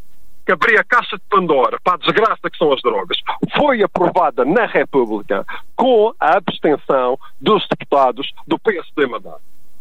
que 0.47 0.53
abria 0.53 0.81
a 0.81 0.85
caixa 0.85 1.17
de 1.17 1.25
Pandora 1.29 1.77
para 1.83 1.95
a 1.95 1.99
desgraça 1.99 2.49
que 2.49 2.57
são 2.57 2.73
as 2.73 2.81
drogas, 2.81 3.19
foi 3.57 3.83
aprovada 3.83 4.45
na 4.45 4.65
República 4.65 5.45
com 5.75 6.15
a 6.21 6.37
abstenção 6.37 7.19
dos 7.41 7.67
deputados 7.69 8.33
do 8.47 8.57
PS 8.61 8.87
de 8.97 9.07
Madeira. 9.07 9.39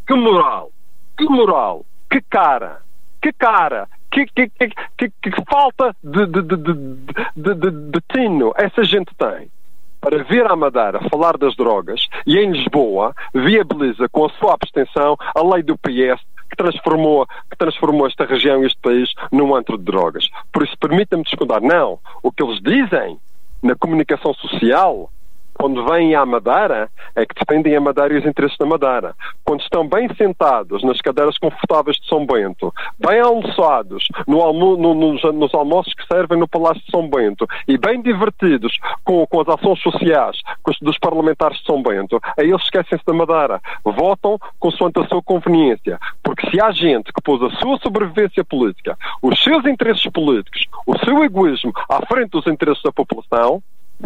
Que 0.08 0.16
moral! 0.16 0.72
Que 1.16 1.26
moral! 1.26 1.86
Que 2.10 2.20
cara! 2.22 2.82
Que 3.22 3.32
cara! 3.32 3.88
Que, 4.12 4.26
que, 4.26 4.50
que, 4.50 5.12
que, 5.22 5.44
falta 5.50 5.96
de, 6.02 6.26
de, 6.26 6.42
de, 6.42 7.54
de, 7.54 7.72
de 7.92 8.02
tino 8.14 8.54
essa 8.56 8.82
gente 8.86 9.14
tem 9.16 9.52
para 10.00 10.24
vir 10.24 10.46
à 10.50 10.56
Madeira 10.56 11.02
falar 11.10 11.38
das 11.38 11.54
drogas 11.56 12.08
e 12.26 12.38
em 12.38 12.52
Lisboa 12.52 13.14
viabiliza 13.34 14.08
com 14.08 14.26
a 14.26 14.30
sua 14.30 14.54
abstenção 14.54 15.18
a 15.36 15.44
lei 15.44 15.64
do 15.64 15.78
PS 15.78 16.24
que 16.56 16.64
transformou, 16.64 17.28
que 17.50 17.58
transformou 17.58 18.08
esta 18.08 18.26
região 18.26 18.64
e 18.64 18.68
este 18.68 18.80
país 18.82 19.14
num 19.32 19.54
antro 19.54 19.78
de 19.78 19.84
drogas. 19.84 20.30
Por 20.52 20.64
isso, 20.64 20.78
permita-me 20.80 21.24
descontar. 21.24 21.62
Não. 21.62 22.00
O 22.24 22.32
que 22.32 22.42
eles 22.42 22.62
dizem 22.62 23.20
na 23.62 23.76
comunicação 23.76 24.34
social 24.36 25.12
quando 25.58 25.86
vêm 25.86 26.16
à 26.16 26.26
Madeira, 26.26 26.90
é 27.16 27.26
que 27.26 27.34
defendem 27.34 27.76
a 27.76 27.82
Madeira 27.82 28.14
e 28.14 28.18
os 28.20 28.26
interesses 28.26 28.58
da 28.58 28.66
Madeira. 28.66 29.16
Quando 29.44 29.62
estão 29.62 29.88
bem 29.88 30.14
sentados 30.16 30.84
nas 30.84 31.00
cadeiras 31.02 31.38
confortáveis 31.38 31.98
de 31.98 32.08
São 32.08 32.26
Bento, 32.26 32.74
bem 33.00 33.20
almoçados 33.20 34.08
no 34.28 34.42
almo 34.42 34.78
no, 34.78 34.94
nos, 34.94 35.24
nos, 35.34 35.54
almoços 35.54 35.94
que 35.94 36.06
servem 36.08 36.38
no 36.38 36.48
Palácio 36.48 36.84
de 36.84 36.92
São 36.92 37.08
Bento 37.10 37.48
e 37.68 37.78
bem 37.78 38.02
divertidos 38.02 38.78
com, 39.04 39.26
com 39.28 39.42
as 39.42 39.48
ações 39.48 39.80
sociais 39.82 40.38
dos 40.82 40.98
parlamentares 40.98 41.58
de 41.60 41.66
São 41.66 41.82
Bento, 41.82 42.20
aí 42.38 42.50
eles 42.50 42.64
esquecem-se 42.64 43.06
da 43.06 43.14
Madeira. 43.14 43.62
Votam 43.84 44.38
consoante 44.60 45.00
a 45.00 45.08
sua 45.08 45.22
conveniência. 45.22 46.00
Porque 46.24 46.50
se 46.50 46.62
há 46.62 46.72
gente 46.72 47.14
que 47.14 47.22
pôs 47.22 47.42
a 47.42 47.50
sua 47.58 47.78
sobrevivência 47.78 48.44
política, 48.44 48.98
os 49.22 49.42
seus 49.44 49.66
interesses 49.66 50.06
políticos, 50.12 50.66
o 50.86 50.98
seu 51.00 51.24
egoísmo 51.24 51.72
à 51.90 52.06
frente 52.06 52.32
dos 52.32 52.48
interesses 52.48 52.84
da 52.84 52.92
população, 52.92 53.62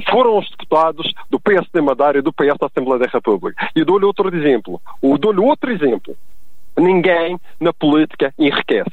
foram 0.10 0.38
os 0.38 0.49
deputados 0.49 1.13
do 1.30 1.39
PSD 1.39 1.82
Madeira 1.82 2.19
e 2.19 2.21
do 2.21 2.34
PS 2.34 2.58
da 2.60 2.67
Assembleia 2.67 2.99
da 2.99 3.08
República. 3.12 3.69
E 3.75 3.84
dou-lhe 3.84 4.06
outro 4.06 4.34
exemplo. 4.36 4.82
Dou-lhe 5.19 5.39
outro 5.39 5.71
exemplo. 5.71 6.15
Ninguém 6.78 7.39
na 7.60 7.73
política 7.73 8.34
enriquece. 8.38 8.91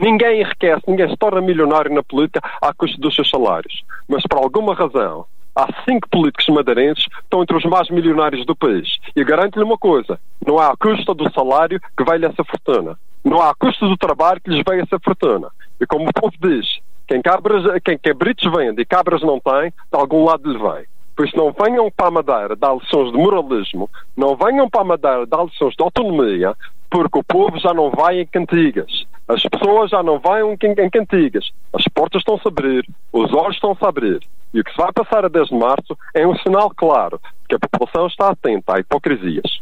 Ninguém 0.00 0.42
enriquece, 0.42 0.82
ninguém 0.86 1.08
se 1.08 1.16
torna 1.16 1.40
milionário 1.40 1.92
na 1.92 2.02
política 2.02 2.40
à 2.62 2.72
custa 2.72 2.96
dos 3.00 3.14
seus 3.14 3.28
salários. 3.28 3.82
Mas 4.08 4.22
por 4.22 4.38
alguma 4.38 4.74
razão, 4.74 5.26
há 5.56 5.66
cinco 5.84 6.08
políticos 6.08 6.48
madeirenses 6.48 7.04
que 7.06 7.20
estão 7.20 7.42
entre 7.42 7.56
os 7.56 7.64
mais 7.64 7.90
milionários 7.90 8.46
do 8.46 8.54
país. 8.54 8.96
E 9.16 9.24
garanto-lhe 9.24 9.64
uma 9.64 9.76
coisa: 9.76 10.20
não 10.46 10.58
há 10.58 10.68
a 10.68 10.76
custa 10.76 11.12
do 11.14 11.30
salário 11.32 11.80
que 11.96 12.04
vai-lhe 12.04 12.26
essa 12.26 12.44
fortuna. 12.44 12.96
Não 13.24 13.40
há 13.40 13.50
a 13.50 13.54
custa 13.54 13.86
do 13.86 13.96
trabalho 13.96 14.40
que 14.40 14.50
lhes 14.50 14.62
veio 14.66 14.82
essa 14.82 14.98
fortuna. 15.00 15.48
E 15.80 15.86
como 15.86 16.08
o 16.08 16.12
povo 16.12 16.34
diz, 16.40 16.78
quem, 17.08 17.22
cabras, 17.22 17.64
quem 17.82 17.98
cabritos 17.98 18.52
vende 18.52 18.82
e 18.82 18.86
cabras 18.86 19.22
não 19.22 19.40
tem, 19.40 19.70
de 19.70 19.98
algum 19.98 20.24
lado 20.24 20.50
lhe 20.50 20.58
vem. 20.58 20.84
Por 21.16 21.26
isso 21.26 21.36
não 21.36 21.52
venham 21.52 21.90
para 21.90 22.06
a 22.06 22.10
Madeira 22.12 22.54
dar 22.54 22.74
lições 22.74 23.10
de 23.10 23.18
moralismo, 23.18 23.90
não 24.16 24.36
venham 24.36 24.70
para 24.70 24.82
a 24.82 24.84
Madeira 24.84 25.26
dar 25.26 25.42
lições 25.42 25.74
de 25.74 25.82
autonomia, 25.82 26.54
porque 26.88 27.18
o 27.18 27.24
povo 27.24 27.58
já 27.58 27.74
não 27.74 27.90
vai 27.90 28.20
em 28.20 28.26
cantigas. 28.26 29.04
As 29.26 29.42
pessoas 29.42 29.90
já 29.90 30.02
não 30.02 30.18
vão 30.18 30.52
em 30.52 30.90
cantigas. 30.90 31.50
As 31.72 31.84
portas 31.92 32.20
estão-se 32.20 32.46
a 32.46 32.50
abrir, 32.50 32.86
os 33.12 33.32
olhos 33.32 33.56
estão-se 33.56 33.84
a 33.84 33.88
abrir. 33.88 34.20
E 34.54 34.60
o 34.60 34.64
que 34.64 34.70
se 34.70 34.76
vai 34.76 34.92
passar 34.92 35.24
a 35.24 35.28
10 35.28 35.48
de 35.48 35.54
março 35.54 35.98
é 36.14 36.26
um 36.26 36.36
sinal 36.38 36.70
claro 36.70 37.20
que 37.48 37.54
a 37.54 37.58
população 37.58 38.06
está 38.06 38.30
atenta 38.30 38.76
a 38.76 38.80
hipocrisias. 38.80 39.60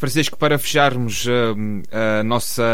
Francisco, 0.00 0.38
para 0.38 0.58
fecharmos 0.58 1.26
uh, 1.26 1.30
a 1.92 2.24
nossa 2.24 2.64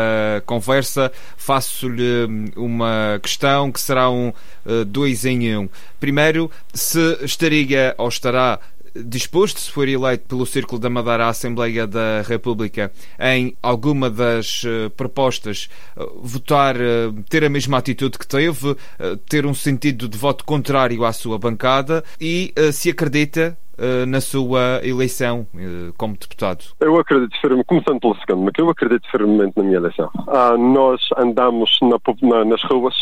conversa, 0.46 1.10
faço-lhe 1.36 2.24
hum, 2.24 2.44
uma 2.54 3.18
questão 3.20 3.72
que 3.72 3.80
será 3.80 4.08
um 4.08 4.28
uh, 4.28 4.84
dois 4.84 5.24
em 5.24 5.56
um. 5.56 5.68
Primeiro, 5.98 6.48
se 6.72 7.18
estaria 7.22 7.96
ou 7.98 8.08
estará 8.08 8.60
disposto, 9.04 9.60
se 9.60 9.70
for 9.70 9.88
eleito 9.88 10.26
pelo 10.28 10.46
Círculo 10.46 10.80
da 10.80 10.90
Madeira 10.90 11.26
à 11.26 11.28
Assembleia 11.28 11.86
da 11.86 12.22
República, 12.22 12.92
em 13.18 13.56
alguma 13.62 14.10
das 14.10 14.64
uh, 14.64 14.90
propostas, 14.90 15.68
uh, 15.96 16.20
votar, 16.22 16.76
uh, 16.76 17.12
ter 17.28 17.44
a 17.44 17.48
mesma 17.48 17.78
atitude 17.78 18.18
que 18.18 18.26
teve, 18.26 18.76
ter 19.28 19.46
um 19.46 19.54
sentido 19.54 20.08
de 20.08 20.16
voto 20.16 20.44
contrário 20.44 21.04
à 21.04 21.12
sua 21.12 21.38
bancada 21.38 22.04
e 22.20 22.52
se 22.72 22.90
acredita 22.90 23.56
na 24.08 24.20
sua 24.20 24.80
eleição 24.82 25.46
como 25.96 26.16
deputado? 26.16 26.64
Eu 26.80 26.98
acredito 26.98 27.38
firmemente, 27.40 27.66
começando 27.66 28.00
pelo 28.00 28.16
segundo, 28.16 28.44
mas 28.44 28.52
eu 28.58 28.70
acredito 28.70 29.08
firmemente 29.10 29.52
na 29.56 29.62
minha 29.62 29.76
eleição. 29.76 30.10
Ah, 30.28 30.56
nós 30.56 31.00
andamos 31.16 31.78
na, 31.82 31.98
na, 32.22 32.44
nas 32.44 32.62
ruas. 32.64 32.94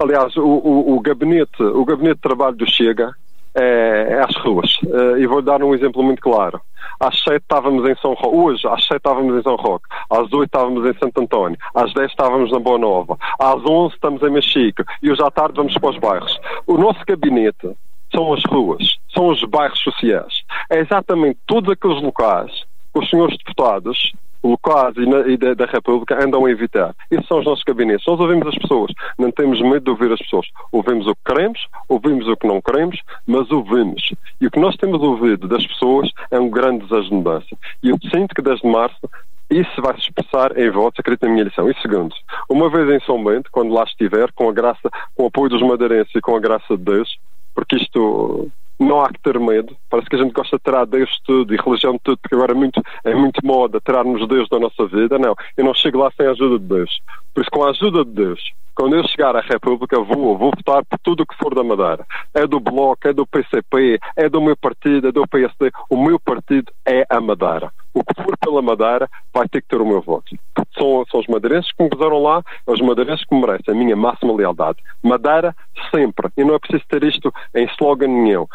Aliás, 0.00 0.36
o, 0.36 0.44
o, 0.44 0.96
o, 0.96 1.00
gabinete, 1.00 1.62
o 1.62 1.84
gabinete 1.84 2.16
de 2.16 2.22
trabalho 2.22 2.56
do 2.56 2.68
Chega 2.68 3.14
é, 3.54 4.08
é 4.10 4.20
às 4.20 4.36
ruas. 4.36 4.76
Uh, 4.82 5.18
e 5.18 5.26
vou 5.26 5.42
dar 5.42 5.62
um 5.62 5.74
exemplo 5.74 6.02
muito 6.02 6.22
claro. 6.22 6.60
Às 7.00 7.18
sete 7.22 7.42
estávamos 7.42 7.88
em 7.88 7.94
São 7.96 8.14
Roque. 8.14 8.36
Hoje, 8.36 8.66
às 8.66 8.84
sete 8.86 8.98
estávamos 8.98 9.38
em 9.38 9.42
São 9.42 9.56
Roque. 9.56 9.86
Às 10.10 10.32
oito 10.32 10.44
estávamos 10.44 10.86
em 10.86 10.98
Santo 10.98 11.20
António. 11.20 11.58
Às 11.74 11.92
dez 11.94 12.10
estávamos 12.10 12.50
na 12.50 12.58
Boa 12.58 12.78
Nova. 12.78 13.16
Às 13.38 13.64
onze 13.64 13.94
estamos 13.94 14.22
em 14.22 14.30
Mexico. 14.30 14.82
E 15.02 15.10
hoje 15.10 15.22
à 15.22 15.30
tarde 15.30 15.56
vamos 15.56 15.74
para 15.74 15.90
os 15.90 15.98
bairros. 15.98 16.40
O 16.66 16.76
nosso 16.76 17.00
gabinete 17.06 17.76
são 18.14 18.32
as 18.32 18.42
ruas, 18.44 18.96
são 19.12 19.28
os 19.28 19.42
bairros 19.44 19.78
sociais. 19.80 20.42
É 20.70 20.78
exatamente 20.78 21.38
todos 21.46 21.70
aqueles 21.70 22.02
locais 22.02 22.50
que 22.92 23.00
os 23.00 23.10
senhores 23.10 23.36
deputados 23.38 24.12
locais 24.42 24.94
e, 24.96 25.06
na, 25.06 25.20
e 25.26 25.36
da, 25.36 25.54
da, 25.54 25.66
República 25.66 26.22
andam 26.22 26.44
a 26.44 26.50
evitar. 26.50 26.94
Esses 27.10 27.26
são 27.26 27.38
os 27.38 27.44
nossos 27.44 27.64
gabinetes. 27.64 28.06
Nós 28.06 28.20
ouvimos 28.20 28.46
as 28.46 28.54
pessoas. 28.56 28.92
Não 29.18 29.30
temos 29.30 29.60
medo 29.60 29.80
de 29.80 29.90
ouvir 29.90 30.12
as 30.12 30.18
pessoas. 30.20 30.46
Ouvimos 30.72 31.06
o 31.06 31.14
que 31.14 31.22
queremos, 31.26 31.66
ouvimos 31.88 32.26
o 32.28 32.36
que 32.36 32.46
não 32.46 32.60
queremos, 32.60 33.00
mas 33.26 33.50
ouvimos. 33.50 34.12
E 34.40 34.46
o 34.46 34.50
que 34.50 34.60
nós 34.60 34.76
temos 34.76 35.02
ouvido 35.02 35.48
das 35.48 35.66
pessoas 35.66 36.10
é 36.30 36.38
um 36.38 36.50
grande 36.50 36.86
desejo 36.86 37.08
de 37.08 37.14
mudança. 37.14 37.56
E 37.82 37.90
eu 37.90 37.98
sinto 38.10 38.34
que 38.34 38.42
desde 38.42 38.66
março 38.66 39.08
isso 39.50 39.80
vai 39.80 39.94
se 39.94 40.00
expressar 40.00 40.58
em 40.58 40.70
votos, 40.70 41.00
acredito 41.00 41.22
na 41.22 41.30
minha 41.30 41.42
eleição. 41.42 41.70
E 41.70 41.80
segundo, 41.80 42.14
uma 42.48 42.68
vez 42.68 42.88
em 42.90 43.04
São 43.04 43.22
Bento, 43.22 43.50
quando 43.50 43.72
lá 43.72 43.84
estiver, 43.84 44.30
com 44.32 44.48
a 44.48 44.52
graça, 44.52 44.90
com 45.14 45.24
o 45.24 45.26
apoio 45.26 45.48
dos 45.48 45.62
madeirenses 45.62 46.14
e 46.14 46.20
com 46.20 46.36
a 46.36 46.40
graça 46.40 46.76
de 46.76 46.84
Deus, 46.84 47.18
porque 47.54 47.76
isto 47.76 48.50
não 48.78 49.02
há 49.02 49.08
que 49.08 49.20
ter 49.20 49.38
medo. 49.38 49.76
Parece 49.90 50.08
que 50.08 50.16
a 50.16 50.18
gente 50.18 50.32
gosta 50.32 50.56
de 50.56 50.62
tirar 50.62 50.86
Deus 50.86 51.10
de 51.10 51.22
tudo 51.24 51.54
e 51.54 51.56
religião 51.56 51.92
de 51.94 52.00
tudo, 52.00 52.18
porque 52.18 52.34
agora 52.34 52.52
é 52.52 52.54
muito, 52.54 52.82
é 53.04 53.14
muito 53.14 53.44
moda 53.44 53.80
tirarmos 53.80 54.26
Deus 54.28 54.48
da 54.48 54.58
nossa 54.58 54.86
vida. 54.86 55.18
Não, 55.18 55.34
eu 55.56 55.64
não 55.64 55.74
chego 55.74 55.98
lá 55.98 56.10
sem 56.16 56.26
a 56.26 56.30
ajuda 56.30 56.58
de 56.58 56.66
Deus. 56.66 57.00
Por 57.34 57.40
isso, 57.40 57.50
com 57.50 57.64
a 57.64 57.70
ajuda 57.70 58.04
de 58.04 58.10
Deus, 58.12 58.40
quando 58.78 58.94
eu 58.94 59.08
chegar 59.08 59.34
à 59.34 59.40
República, 59.40 59.98
vou, 59.98 60.38
vou 60.38 60.52
votar 60.54 60.84
por 60.84 60.98
tudo 61.00 61.22
o 61.22 61.26
que 61.26 61.36
for 61.36 61.52
da 61.52 61.64
Madeira. 61.64 62.06
É 62.32 62.46
do 62.46 62.60
Bloco, 62.60 63.08
é 63.08 63.12
do 63.12 63.26
PCP, 63.26 63.98
é 64.16 64.28
do 64.28 64.40
meu 64.40 64.56
partido, 64.56 65.08
é 65.08 65.12
do 65.12 65.26
PSD. 65.26 65.72
O 65.90 65.96
meu 66.00 66.20
partido 66.20 66.72
é 66.86 67.04
a 67.10 67.20
Madeira. 67.20 67.72
O 67.92 68.04
que 68.04 68.22
for 68.22 68.36
pela 68.38 68.62
Madeira 68.62 69.08
vai 69.34 69.48
ter 69.48 69.62
que 69.62 69.68
ter 69.68 69.80
o 69.80 69.86
meu 69.86 70.00
voto. 70.00 70.36
São, 70.78 71.04
são 71.10 71.20
os 71.20 71.26
madeirenses 71.26 71.72
que 71.72 71.82
me 71.82 71.90
puseram 71.90 72.22
lá, 72.22 72.42
é 72.66 72.70
os 72.70 72.80
madeirenses 72.80 73.24
que 73.24 73.34
merecem 73.34 73.74
a 73.74 73.76
minha 73.76 73.96
máxima 73.96 74.32
lealdade. 74.32 74.78
Madeira 75.02 75.54
sempre. 75.94 76.28
E 76.36 76.44
não 76.44 76.54
é 76.54 76.58
preciso 76.58 76.84
ter 76.88 77.04
isto 77.04 77.32
em 77.54 77.64
slogan 77.66 78.08
nenhum. 78.08 78.46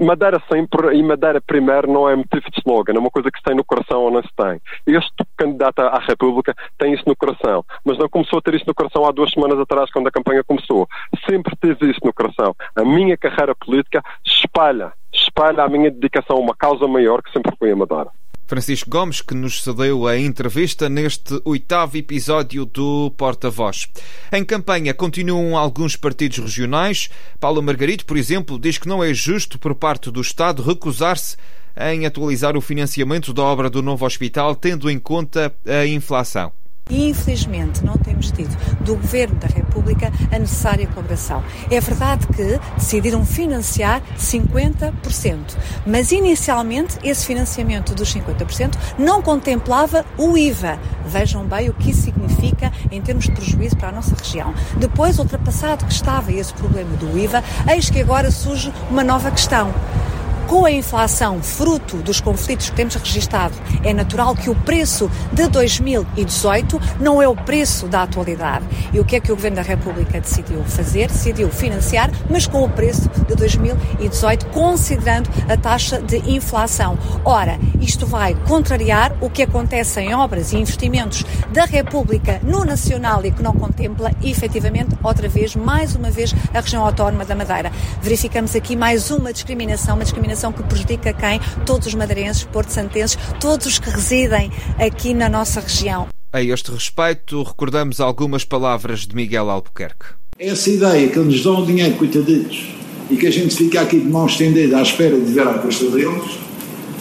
Madeira 0.00 0.40
sempre 0.50 0.96
e 0.96 1.02
Madeira 1.02 1.40
primeiro 1.40 1.90
não 1.90 2.08
é 2.08 2.14
motivo 2.14 2.50
de 2.50 2.58
slogan, 2.58 2.94
é 2.94 2.98
uma 2.98 3.10
coisa 3.10 3.30
que 3.30 3.38
se 3.38 3.44
tem 3.44 3.56
no 3.56 3.64
coração 3.64 4.02
ou 4.02 4.10
não 4.10 4.22
se 4.22 4.30
tem. 4.36 4.60
Este 4.86 5.14
candidato 5.36 5.80
à 5.80 5.98
República 5.98 6.54
tem 6.78 6.92
isso 6.92 7.04
no 7.06 7.16
coração, 7.16 7.64
mas 7.84 7.98
não 7.98 8.08
começou 8.08 8.38
a 8.38 8.42
ter 8.42 8.54
isso 8.54 8.64
no 8.66 8.74
coração 8.74 9.04
há 9.04 9.10
duas 9.10 9.30
semanas 9.32 9.58
atrás, 9.58 9.90
quando 9.90 10.06
a 10.06 10.12
campanha 10.12 10.44
começou. 10.44 10.88
Sempre 11.28 11.56
teve 11.56 11.90
isso 11.90 12.00
no 12.04 12.12
coração. 12.12 12.54
A 12.76 12.84
minha 12.84 13.16
carreira 13.16 13.54
política 13.54 14.02
espalha, 14.24 14.92
espalha 15.12 15.64
a 15.64 15.68
minha 15.68 15.90
dedicação 15.90 16.36
a 16.36 16.40
uma 16.40 16.54
causa 16.54 16.86
maior 16.86 17.22
que 17.22 17.32
sempre 17.32 17.54
foi 17.58 17.72
a 17.72 17.76
Madeira. 17.76 18.10
Francisco 18.46 18.88
Gomes, 18.88 19.20
que 19.20 19.34
nos 19.34 19.62
cedeu 19.62 20.06
a 20.06 20.16
entrevista 20.16 20.88
neste 20.88 21.40
oitavo 21.44 21.96
episódio 21.96 22.64
do 22.64 23.10
Porta-Voz. 23.16 23.88
Em 24.32 24.44
campanha 24.44 24.94
continuam 24.94 25.56
alguns 25.56 25.96
partidos 25.96 26.38
regionais. 26.38 27.10
Paulo 27.40 27.60
Margarito, 27.60 28.06
por 28.06 28.16
exemplo, 28.16 28.58
diz 28.58 28.78
que 28.78 28.88
não 28.88 29.02
é 29.02 29.12
justo 29.12 29.58
por 29.58 29.74
parte 29.74 30.10
do 30.10 30.20
Estado 30.20 30.62
recusar-se 30.62 31.36
em 31.76 32.06
atualizar 32.06 32.56
o 32.56 32.60
financiamento 32.60 33.34
da 33.34 33.42
obra 33.42 33.68
do 33.68 33.82
novo 33.82 34.06
hospital, 34.06 34.54
tendo 34.54 34.88
em 34.88 34.98
conta 34.98 35.54
a 35.66 35.86
inflação. 35.86 36.52
E 36.88 37.08
infelizmente 37.08 37.84
não 37.84 37.96
temos 37.96 38.30
tido 38.30 38.56
do 38.80 38.94
Governo 38.94 39.34
da 39.40 39.48
República 39.48 40.12
a 40.30 40.38
necessária 40.38 40.86
colaboração. 40.86 41.42
É 41.68 41.80
verdade 41.80 42.28
que 42.28 42.60
decidiram 42.76 43.26
financiar 43.26 44.00
50%, 44.16 45.56
mas 45.84 46.12
inicialmente 46.12 46.96
esse 47.02 47.26
financiamento 47.26 47.92
dos 47.92 48.14
50% 48.14 48.76
não 48.96 49.20
contemplava 49.20 50.06
o 50.16 50.38
IVA. 50.38 50.78
Vejam 51.04 51.44
bem 51.44 51.68
o 51.68 51.74
que 51.74 51.90
isso 51.90 52.02
significa 52.02 52.72
em 52.92 53.02
termos 53.02 53.24
de 53.24 53.32
prejuízo 53.32 53.76
para 53.76 53.88
a 53.88 53.92
nossa 53.92 54.14
região. 54.14 54.54
Depois, 54.76 55.18
ultrapassado 55.18 55.84
que 55.86 55.92
estava 55.92 56.32
esse 56.32 56.54
problema 56.54 56.96
do 56.96 57.18
IVA, 57.18 57.42
eis 57.68 57.90
que 57.90 58.00
agora 58.00 58.30
surge 58.30 58.72
uma 58.88 59.02
nova 59.02 59.32
questão. 59.32 59.74
Com 60.46 60.64
a 60.64 60.70
inflação 60.70 61.42
fruto 61.42 61.96
dos 61.96 62.20
conflitos 62.20 62.70
que 62.70 62.76
temos 62.76 62.94
registado, 62.94 63.52
é 63.82 63.92
natural 63.92 64.32
que 64.36 64.48
o 64.48 64.54
preço 64.54 65.10
de 65.32 65.48
2018 65.48 66.80
não 67.00 67.20
é 67.20 67.26
o 67.26 67.34
preço 67.34 67.88
da 67.88 68.02
atualidade. 68.02 68.64
E 68.92 69.00
o 69.00 69.04
que 69.04 69.16
é 69.16 69.20
que 69.20 69.32
o 69.32 69.34
Governo 69.34 69.56
da 69.56 69.62
República 69.62 70.20
decidiu 70.20 70.62
fazer? 70.62 71.08
Decidiu 71.08 71.50
financiar, 71.50 72.12
mas 72.30 72.46
com 72.46 72.62
o 72.62 72.68
preço 72.68 73.10
de 73.26 73.34
2018, 73.34 74.46
considerando 74.46 75.28
a 75.48 75.56
taxa 75.56 76.00
de 76.00 76.18
inflação. 76.30 76.96
Ora, 77.24 77.58
isto 77.80 78.06
vai 78.06 78.36
contrariar 78.46 79.16
o 79.20 79.28
que 79.28 79.42
acontece 79.42 80.00
em 80.00 80.14
obras 80.14 80.52
e 80.52 80.58
investimentos 80.58 81.24
da 81.52 81.64
República 81.64 82.40
no 82.44 82.64
Nacional 82.64 83.24
e 83.26 83.32
que 83.32 83.42
não 83.42 83.52
contempla 83.52 84.12
efetivamente, 84.22 84.96
outra 85.02 85.28
vez, 85.28 85.56
mais 85.56 85.96
uma 85.96 86.10
vez, 86.10 86.32
a 86.54 86.60
região 86.60 86.86
autónoma 86.86 87.24
da 87.24 87.34
Madeira. 87.34 87.72
Verificamos 88.00 88.54
aqui 88.54 88.76
mais 88.76 89.10
uma 89.10 89.32
discriminação, 89.32 89.96
uma 89.96 90.04
discriminação 90.04 90.35
que 90.52 90.62
prejudica 90.62 91.12
quem? 91.12 91.40
Todos 91.64 91.86
os 91.86 91.94
madeirenses, 91.94 92.44
porto-santenses, 92.44 93.18
todos 93.40 93.66
os 93.66 93.78
que 93.78 93.90
residem 93.90 94.50
aqui 94.78 95.14
na 95.14 95.28
nossa 95.28 95.60
região. 95.60 96.08
A 96.32 96.42
este 96.42 96.70
respeito, 96.70 97.42
recordamos 97.42 98.00
algumas 98.00 98.44
palavras 98.44 99.06
de 99.06 99.14
Miguel 99.16 99.48
Albuquerque. 99.48 100.06
Essa 100.38 100.70
ideia 100.70 101.08
que 101.08 101.18
eles 101.18 101.42
dão 101.42 101.62
o 101.62 101.66
dinheiro, 101.66 101.96
coitaditos, 101.96 102.68
e 103.10 103.16
que 103.16 103.26
a 103.26 103.30
gente 103.30 103.56
fica 103.56 103.80
aqui 103.80 103.98
de 103.98 104.08
mão 104.08 104.26
estendida 104.26 104.78
à 104.78 104.82
espera 104.82 105.18
de 105.18 105.32
ver 105.32 105.46
a 105.46 105.54
custa 105.54 105.88
deles, 105.90 106.38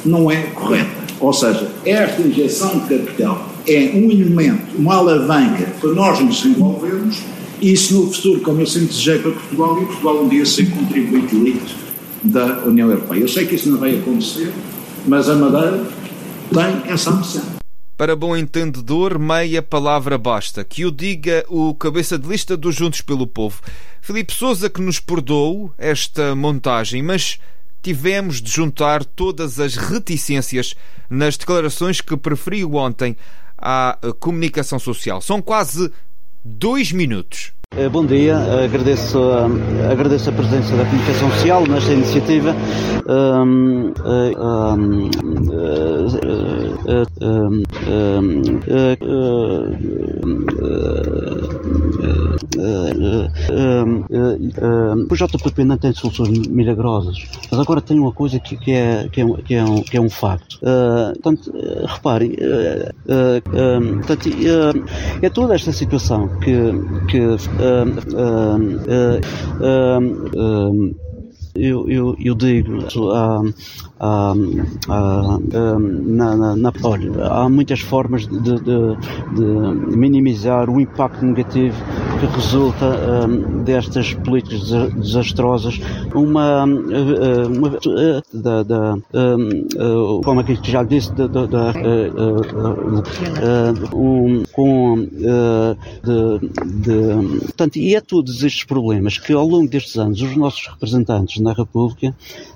não 0.05 0.31
é 0.31 0.41
correta. 0.53 1.05
Ou 1.19 1.33
seja, 1.33 1.69
esta 1.85 2.21
injeção 2.21 2.79
de 2.79 2.97
capital 2.97 3.49
é 3.67 3.91
um 3.93 4.11
elemento, 4.11 4.77
uma 4.77 4.95
alavanca 4.95 5.65
para 5.81 5.91
nós 5.91 6.19
nos 6.19 6.41
desenvolvermos 6.41 7.21
e 7.61 7.71
isso 7.71 7.95
no 7.95 8.11
futuro, 8.11 8.41
como 8.41 8.61
eu 8.61 8.67
sempre 8.67 8.89
desejei 8.89 9.19
para 9.19 9.31
Portugal, 9.31 9.81
e 9.81 9.85
Portugal 9.85 10.23
um 10.23 10.29
dia 10.29 10.45
ser 10.45 10.69
contribuinte 10.69 11.35
líquido 11.35 11.84
da 12.25 12.59
União 12.65 12.89
Europeia. 12.89 13.21
Eu 13.21 13.27
sei 13.27 13.45
que 13.45 13.55
isso 13.55 13.69
não 13.69 13.77
vai 13.77 13.97
acontecer, 13.97 14.51
mas 15.05 15.29
a 15.29 15.35
Madeira 15.35 15.85
tem 16.53 16.91
essa 16.91 17.11
ambição. 17.11 17.43
Para 17.97 18.15
bom 18.15 18.35
entendedor, 18.35 19.17
meia 19.17 19.61
palavra 19.61 20.17
basta. 20.17 20.65
Que 20.65 20.85
o 20.85 20.91
diga 20.91 21.45
o 21.47 21.73
cabeça 21.73 22.19
de 22.19 22.27
lista 22.27 22.57
dos 22.57 22.75
Juntos 22.75 22.99
pelo 23.01 23.25
Povo. 23.25 23.61
Filipe 24.01 24.33
Souza 24.33 24.69
que 24.69 24.81
nos 24.81 24.99
perdoou 24.99 25.73
esta 25.77 26.35
montagem, 26.35 27.01
mas 27.01 27.39
tivemos 27.81 28.41
de 28.41 28.51
juntar 28.51 29.05
todas 29.05 29.59
as 29.59 29.75
reticências 29.75 30.75
nas 31.09 31.37
declarações 31.37 32.01
que 32.01 32.17
preferiu 32.17 32.75
ontem 32.75 33.15
à 33.57 33.97
comunicação 34.19 34.77
social. 34.77 35.21
São 35.21 35.41
quase 35.41 35.89
dois 36.43 36.91
minutos. 36.91 37.53
Eh, 37.77 37.89
bom 37.89 38.05
dia, 38.05 38.37
agradeço, 38.63 39.19
agradeço 39.91 40.29
a 40.29 40.33
presença 40.33 40.77
da 40.77 40.85
comunicação 40.85 41.29
social 41.31 41.67
nesta 41.67 41.91
iniciativa. 41.91 42.55
Um, 43.05 43.91
um, 44.37 45.09
o 55.09 55.15
JPP 55.15 55.63
não 55.63 55.77
tem 55.77 55.93
soluções 55.93 56.47
milagrosas, 56.47 57.17
mas 57.49 57.59
agora 57.59 57.81
tem 57.81 57.99
uma 57.99 58.11
coisa 58.11 58.39
que, 58.39 58.57
que, 58.57 58.71
é, 58.71 59.07
que, 59.11 59.21
é, 59.21 59.25
que, 59.43 59.55
é, 59.55 59.63
um, 59.63 59.81
que 59.81 59.97
é 59.97 60.01
um 60.01 60.09
facto. 60.09 60.59
Uh, 60.61 61.13
portanto, 61.21 61.53
reparem, 61.87 62.31
uh, 62.31 62.91
uh, 63.05 63.95
portanto, 63.97 64.29
é 65.21 65.29
toda 65.29 65.55
esta 65.55 65.71
situação 65.71 66.27
que, 66.39 66.55
que 67.07 67.19
eu, 71.55 71.89
eu, 71.89 72.15
eu 72.19 72.35
digo 72.35 72.79
a, 73.13 73.41
a, 73.99 74.33
a, 74.89 75.39
na, 75.79 76.35
na, 76.35 76.55
na, 76.55 76.73
olha, 76.83 77.25
há 77.27 77.49
muitas 77.49 77.79
formas 77.79 78.27
de, 78.27 78.39
de, 78.39 78.59
de, 78.59 79.97
minimizar 79.97 80.69
o 80.69 80.79
impacto 80.81 81.23
negativo 81.25 81.75
que 82.19 82.25
resulta 82.25 83.27
destas 83.63 84.13
políticas 84.13 84.69
desastrosas. 84.93 85.79
Uma, 86.13 86.65
uma 86.65 87.79
da, 88.33 88.63
da 88.63 88.97
como 90.23 90.39
aqui 90.41 90.59
já 90.63 90.83
disse, 90.83 91.13
da, 91.13 91.27
da, 91.27 91.45
da 91.45 91.73
um, 93.93 94.43
com 94.51 95.07
de, 96.75 97.39
portanto, 97.45 97.77
e 97.77 97.95
é 97.95 98.01
todos 98.01 98.43
estes 98.43 98.63
problemas 98.65 99.17
que 99.17 99.33
ao 99.33 99.47
longo 99.47 99.69
destes 99.69 99.97
anos 99.97 100.21
os 100.21 100.35
nossos 100.35 100.67
representantes 100.67 101.41
na 101.41 101.53
República 101.53 102.13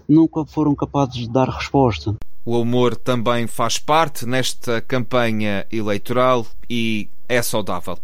nunca 0.10 0.43
foram 0.45 0.76
capazes 0.76 1.15
de 1.15 1.30
dar 1.30 1.48
resposta. 1.48 2.15
O 2.43 2.60
humor 2.60 2.95
também 2.95 3.45
faz 3.45 3.78
parte 3.78 4.26
nesta 4.26 4.82
campanha 4.82 5.67
eleitoral 5.72 6.48
e 6.67 7.08
é 7.28 7.43
saudável. 7.43 7.98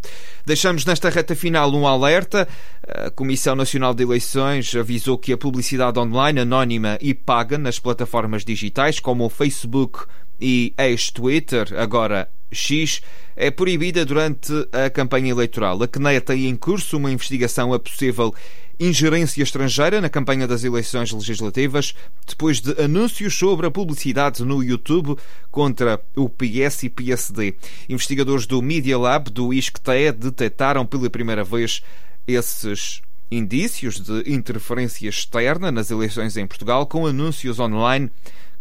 Deixamos 0.46 0.86
nesta 0.86 1.10
reta 1.10 1.36
final 1.36 1.74
um 1.74 1.88
alerta. 1.88 2.48
A 2.88 3.10
Comissão 3.10 3.56
Nacional 3.56 3.96
de 3.96 4.04
Eleições 4.04 4.76
avisou 4.76 5.18
que 5.18 5.34
a 5.34 5.38
publicidade 5.38 5.98
online 5.98 6.42
anónima 6.42 7.00
e 7.02 7.14
paga 7.16 7.58
nas 7.58 7.80
plataformas 7.80 8.46
digitais, 8.46 9.00
como 9.00 9.26
o 9.26 9.30
Facebook 9.30 10.06
e 10.40 10.74
ex-Twitter, 10.78 11.74
agora 11.76 12.30
X, 12.52 13.02
é 13.36 13.52
proibida 13.52 14.06
durante 14.06 14.52
a 14.72 14.90
campanha 14.90 15.32
eleitoral. 15.32 15.82
A 15.82 15.88
CNEA 15.88 16.22
tem 16.22 16.48
em 16.48 16.56
curso 16.56 16.98
uma 16.98 17.12
investigação 17.12 17.74
a 17.74 17.80
possível 17.80 18.34
ingerência 18.80 19.42
estrangeira 19.42 20.02
na 20.02 20.10
campanha 20.10 20.48
das 20.48 20.64
eleições 20.64 21.12
legislativas, 21.12 21.96
depois 22.28 22.60
de 22.60 22.72
anúncios 22.82 23.34
sobre 23.34 23.66
a 23.68 23.72
publicidade 23.72 24.44
no 24.44 24.62
YouTube 24.62 25.18
contra 25.50 26.02
o 26.16 26.30
PS 26.30 26.84
e 26.84 26.90
PSD. 26.90 27.56
Investigadores 27.88 28.46
do 28.46 28.62
Media 28.62 28.98
Lab 28.98 29.30
do 29.30 29.54
ISCTE 29.54 30.12
detectaram 30.18 30.86
pela 30.86 31.10
primeira 31.10 31.44
vez 31.44 31.82
esses 32.28 33.02
indícios 33.32 34.00
de 34.00 34.32
interferência 34.32 35.08
externa 35.10 35.72
nas 35.72 35.90
eleições 35.90 36.38
em 36.38 36.46
Portugal 36.46 36.86
com 36.86 37.08
anúncios 37.08 37.60
online 37.60 38.12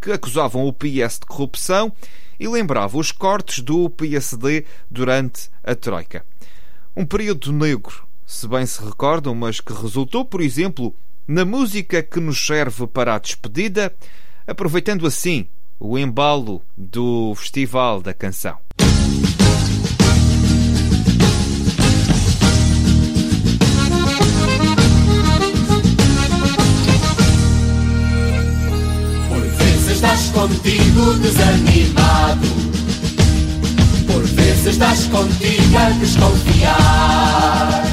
que 0.01 0.13
acusavam 0.13 0.67
o 0.67 0.73
PS 0.73 1.19
de 1.21 1.27
corrupção 1.27 1.93
e 2.39 2.49
lembravam 2.49 3.01
os 3.01 3.13
cortes 3.13 3.61
do 3.61 3.89
PSD 3.91 4.65
durante 4.91 5.51
a 5.63 5.75
Troika. 5.75 6.25
Um 6.97 7.05
período 7.05 7.53
negro 7.53 8.05
se 8.27 8.49
bem 8.49 8.65
se 8.65 8.83
recordam, 8.83 9.35
mas 9.35 9.61
que 9.61 9.73
resultou, 9.73 10.25
por 10.25 10.41
exemplo, 10.41 10.95
na 11.27 11.45
música 11.45 12.03
que 12.03 12.21
nos 12.21 12.45
serve 12.45 12.87
para 12.87 13.15
a 13.15 13.19
despedida, 13.19 13.95
aproveitando 14.47 15.07
assim 15.07 15.47
o 15.79 15.99
embalo 15.99 16.63
do 16.77 17.35
Festival 17.35 18.01
da 18.01 18.15
Canção. 18.15 18.59
Estás 30.05 30.31
contigo 30.35 31.15
desanimado, 31.15 32.47
por 34.07 34.23
vezes 34.23 34.67
estás 34.67 35.05
contigo 35.07 35.79
a 35.79 35.91
desconfiar. 35.99 37.85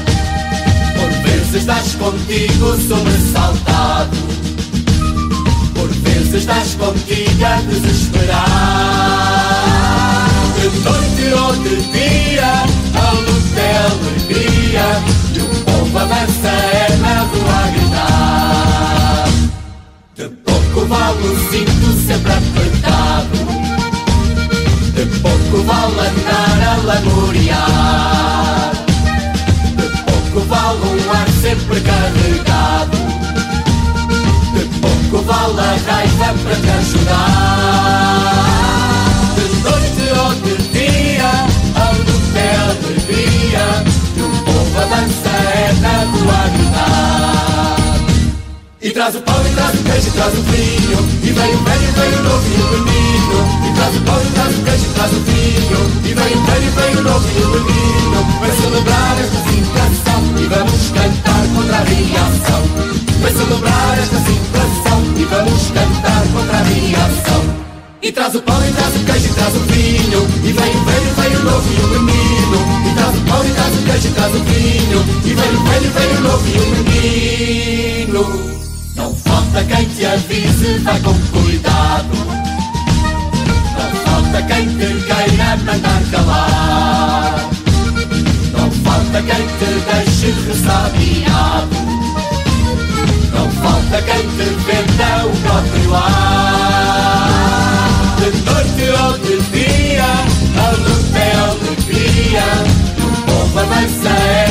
Vezes 1.24 1.54
estás 1.54 1.94
contigo 1.96 2.76
sobressaltado, 2.88 4.16
por 5.74 5.88
vezes 5.88 6.34
estás 6.34 6.74
contigo 6.74 7.46
a 7.46 7.60
desesperar. 7.62 8.42
De 10.58 10.68
noite 10.84 11.24
ou 11.34 11.52
de 11.62 11.76
dia, 11.92 12.52
a 12.94 13.12
luta 13.12 13.60
é 13.60 13.78
alegria, 13.86 14.86
e 15.34 15.38
o 15.38 15.46
povo 15.64 15.98
avança 15.98 16.48
é 16.48 16.91
vale 20.92 21.26
um 21.26 21.36
cinto 21.50 21.88
sempre 22.06 22.32
apertado, 22.32 23.38
de 24.94 25.04
pouco 25.20 25.56
vale 25.64 26.00
andar 26.08 26.60
a 26.68 26.76
lamorear, 26.84 28.72
de 29.76 29.86
pouco 30.02 30.40
vale 30.48 30.84
um 30.84 31.10
ar 31.10 31.28
sempre 31.40 31.80
carregado, 31.80 32.98
de 34.52 34.64
pouco 34.80 35.16
vale 35.24 35.60
a 35.60 35.62
raiva 35.90 36.30
para 36.42 36.56
te 36.56 36.70
ajudar. 36.80 38.42
De 39.34 39.44
noite 39.64 40.04
ou 40.20 40.30
de 40.44 40.54
dia, 40.72 41.32
ao 41.74 41.94
do 42.04 42.16
céu 42.32 42.68
de 42.82 42.92
dia, 43.06 43.66
de 44.14 44.22
um 44.22 44.34
povo 44.44 44.78
avança 44.78 45.30
é 45.30 45.72
na 45.80 45.94
voar 46.04 46.61
traz 48.90 49.14
o 49.14 49.20
pão, 49.22 49.46
e 49.46 49.54
traz 49.54 49.74
o 49.78 49.82
queijo, 49.84 50.08
e 50.08 50.10
traz 50.10 50.34
o 50.34 50.42
vinho. 50.42 50.98
E 51.22 51.30
vem 51.30 51.54
o 51.54 51.58
velho, 51.58 51.82
e 51.82 51.92
vem 51.92 52.18
o 52.18 52.22
novo 52.24 52.46
e 52.50 52.60
o 52.60 52.66
menino. 52.82 53.38
E 53.62 53.74
traz 53.74 53.96
o 53.96 54.00
pão, 54.00 54.20
e 54.20 54.30
traz 54.34 54.58
o 54.58 54.62
queijo, 54.62 54.84
e 54.84 54.94
traz 54.94 55.12
o 55.12 55.20
vinho. 55.20 55.80
E 56.02 56.14
vem 56.14 56.34
o 56.34 56.42
velho, 56.42 56.66
e 56.66 56.70
vem 56.70 56.96
o 56.96 57.02
novo 57.02 57.28
e 57.30 57.42
o 57.42 57.48
menino. 57.62 57.92
Vai 58.40 58.50
celebrar 58.50 59.16
esta 59.20 59.38
situação 59.38 60.20
e 60.36 60.46
vamos 60.46 60.90
cantar 60.90 61.46
contra 61.54 61.76
a 61.76 61.84
reação. 61.84 62.62
Vai 63.22 63.32
celebrar 63.32 63.98
esta 63.98 64.18
situação 64.18 64.98
e 65.16 65.24
vamos 65.26 65.70
cantar 65.70 66.26
contra 66.32 66.58
a 66.58 66.62
reação. 66.62 67.62
E 68.02 68.10
traz 68.10 68.34
o 68.34 68.42
pão, 68.42 68.66
e 68.66 68.72
traz 68.72 68.96
o 68.96 68.98
queijo, 68.98 69.26
e 69.26 69.34
traz 69.34 69.54
o 69.54 69.60
vinho. 69.60 70.26
E 70.42 70.52
vem 70.52 70.74
o 70.74 70.84
velho, 70.84 71.14
vem 71.22 71.36
o 71.36 71.44
novo 71.44 71.68
e 71.70 71.80
o 71.84 72.00
menino. 72.02 72.58
E 72.90 72.94
traz 72.96 73.14
o 73.14 73.20
pão, 73.30 73.46
e 73.46 73.50
traz 73.52 73.74
o 73.74 73.82
queijo, 73.82 74.08
e 74.08 74.10
traz 74.10 74.34
o 74.34 74.40
vinho. 74.42 75.04
E 75.24 75.34
vem 75.34 75.54
o 75.54 75.64
velho, 75.70 75.90
vem 75.92 76.16
o 76.16 76.20
novo 76.20 76.48
e 76.48 76.58
o 76.58 76.66
menino. 76.82 78.51
Falta 79.52 79.66
quem 79.66 79.84
te 79.84 80.06
avise, 80.06 80.78
vai 80.78 80.98
com 81.00 81.12
cuidado. 81.12 82.16
Não 83.76 83.90
falta 84.06 84.42
quem 84.44 84.66
te 84.66 84.86
queira 85.04 85.56
mandar 85.58 86.02
calar. 86.10 87.50
Não 88.56 88.70
falta 88.70 89.22
quem 89.22 89.46
te 89.46 89.70
deixe 89.92 90.30
ressabiado. 90.48 91.76
Não 93.34 93.50
falta 93.50 94.00
quem 94.00 94.22
te 94.22 94.46
venda 94.64 95.26
o 95.26 95.28
próprio 95.42 95.94
ar. 95.96 97.26
De 98.16 98.30
noite 98.50 98.84
ou 99.02 99.12
de 99.18 99.36
dia, 99.52 100.10
a 100.56 100.70
luta 100.70 101.18
é 101.18 101.20
alegria. 101.36 102.48
O 102.96 103.06
povo 103.26 103.58
avança 103.58 104.08
é 104.08 104.41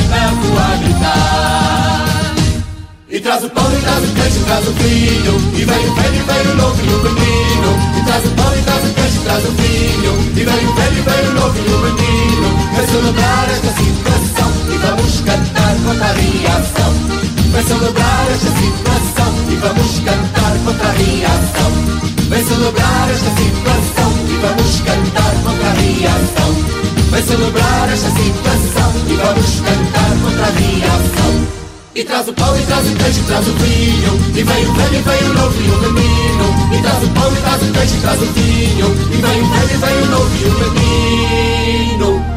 traz 3.22 3.44
o 3.44 3.50
pão, 3.50 3.64
e 3.72 3.80
traz 3.82 4.04
o 4.04 4.12
queijo, 4.14 4.44
traz 4.44 4.66
o 4.66 4.72
vinho. 4.72 5.34
E 5.54 5.64
vem 5.64 5.88
o 5.88 5.94
velho, 5.94 6.16
e 6.16 6.22
vem 6.22 6.54
novo 6.56 6.82
e 6.82 6.88
o 6.88 6.98
menino. 7.02 7.70
E 7.98 8.04
traz 8.04 8.24
o 8.24 8.30
pão, 8.30 8.52
e 8.56 8.62
traz 8.62 8.84
o 8.84 8.94
queijo, 8.94 9.20
traz 9.22 9.44
o 9.44 9.52
vinho. 9.52 10.12
E 10.36 10.44
vem 10.44 10.66
o 10.66 10.74
velho, 10.74 10.98
e 10.98 11.02
vem 11.02 11.34
novo 11.34 11.58
e 11.58 11.72
o 11.72 11.78
menino. 11.78 12.48
Vai 12.74 12.86
celebrar 12.86 13.48
esta 13.50 13.68
situação 13.68 14.50
e 14.66 14.78
vamos 14.78 15.20
cantar 15.20 15.74
contra 15.84 16.04
a 16.04 16.12
reação. 16.12 16.92
Vai 17.52 17.62
celebrar 17.62 18.26
esta 18.32 18.50
situação 18.50 19.32
e 19.50 19.56
vamos 19.56 19.98
cantar 20.00 20.52
contra 20.64 20.88
a 20.88 20.92
reação. 20.92 21.70
Vai 22.28 22.42
celebrar 22.42 23.10
esta 23.10 23.30
situação 23.30 24.10
e 24.26 24.36
vamos 24.42 24.80
cantar 24.80 25.34
contra 25.44 25.68
a 25.68 25.74
reação. 25.74 26.50
Vai 27.10 27.22
celebrar 27.22 27.88
esta 27.92 28.10
situação 28.10 28.92
e 29.06 29.14
vamos 29.14 29.60
cantar 29.60 30.10
contra 30.22 30.46
a 30.46 30.50
reação. 30.50 31.61
E 31.94 32.04
traz 32.04 32.26
o 32.26 32.32
pão, 32.32 32.58
e 32.58 32.62
traz 32.62 32.90
o 32.90 32.96
peixe, 32.96 33.20
traz 33.26 33.46
o 33.46 33.52
vinho. 33.52 34.18
E 34.34 34.42
vem 34.42 34.66
o 34.66 34.72
velho, 34.72 34.94
e 34.94 35.02
vem 35.02 35.30
o 35.30 35.34
novo 35.34 35.60
e 35.60 35.68
o 35.68 35.92
menino. 35.92 36.74
E 36.74 36.82
traz 36.82 37.04
o 37.04 37.08
pão, 37.08 37.30
e 37.30 37.36
traz 37.36 37.62
o 37.62 37.66
peixe, 37.66 37.96
traz 38.00 38.22
o 38.22 38.26
vinho. 38.32 38.86
E 39.12 39.16
vem 39.20 39.42
o 39.42 39.46
velho, 39.46 39.70
e 39.70 39.76
vem 39.76 40.02
o 40.02 40.06
novo 40.06 40.30
e 40.36 40.44
o 40.46 40.52
menino. 40.70 42.31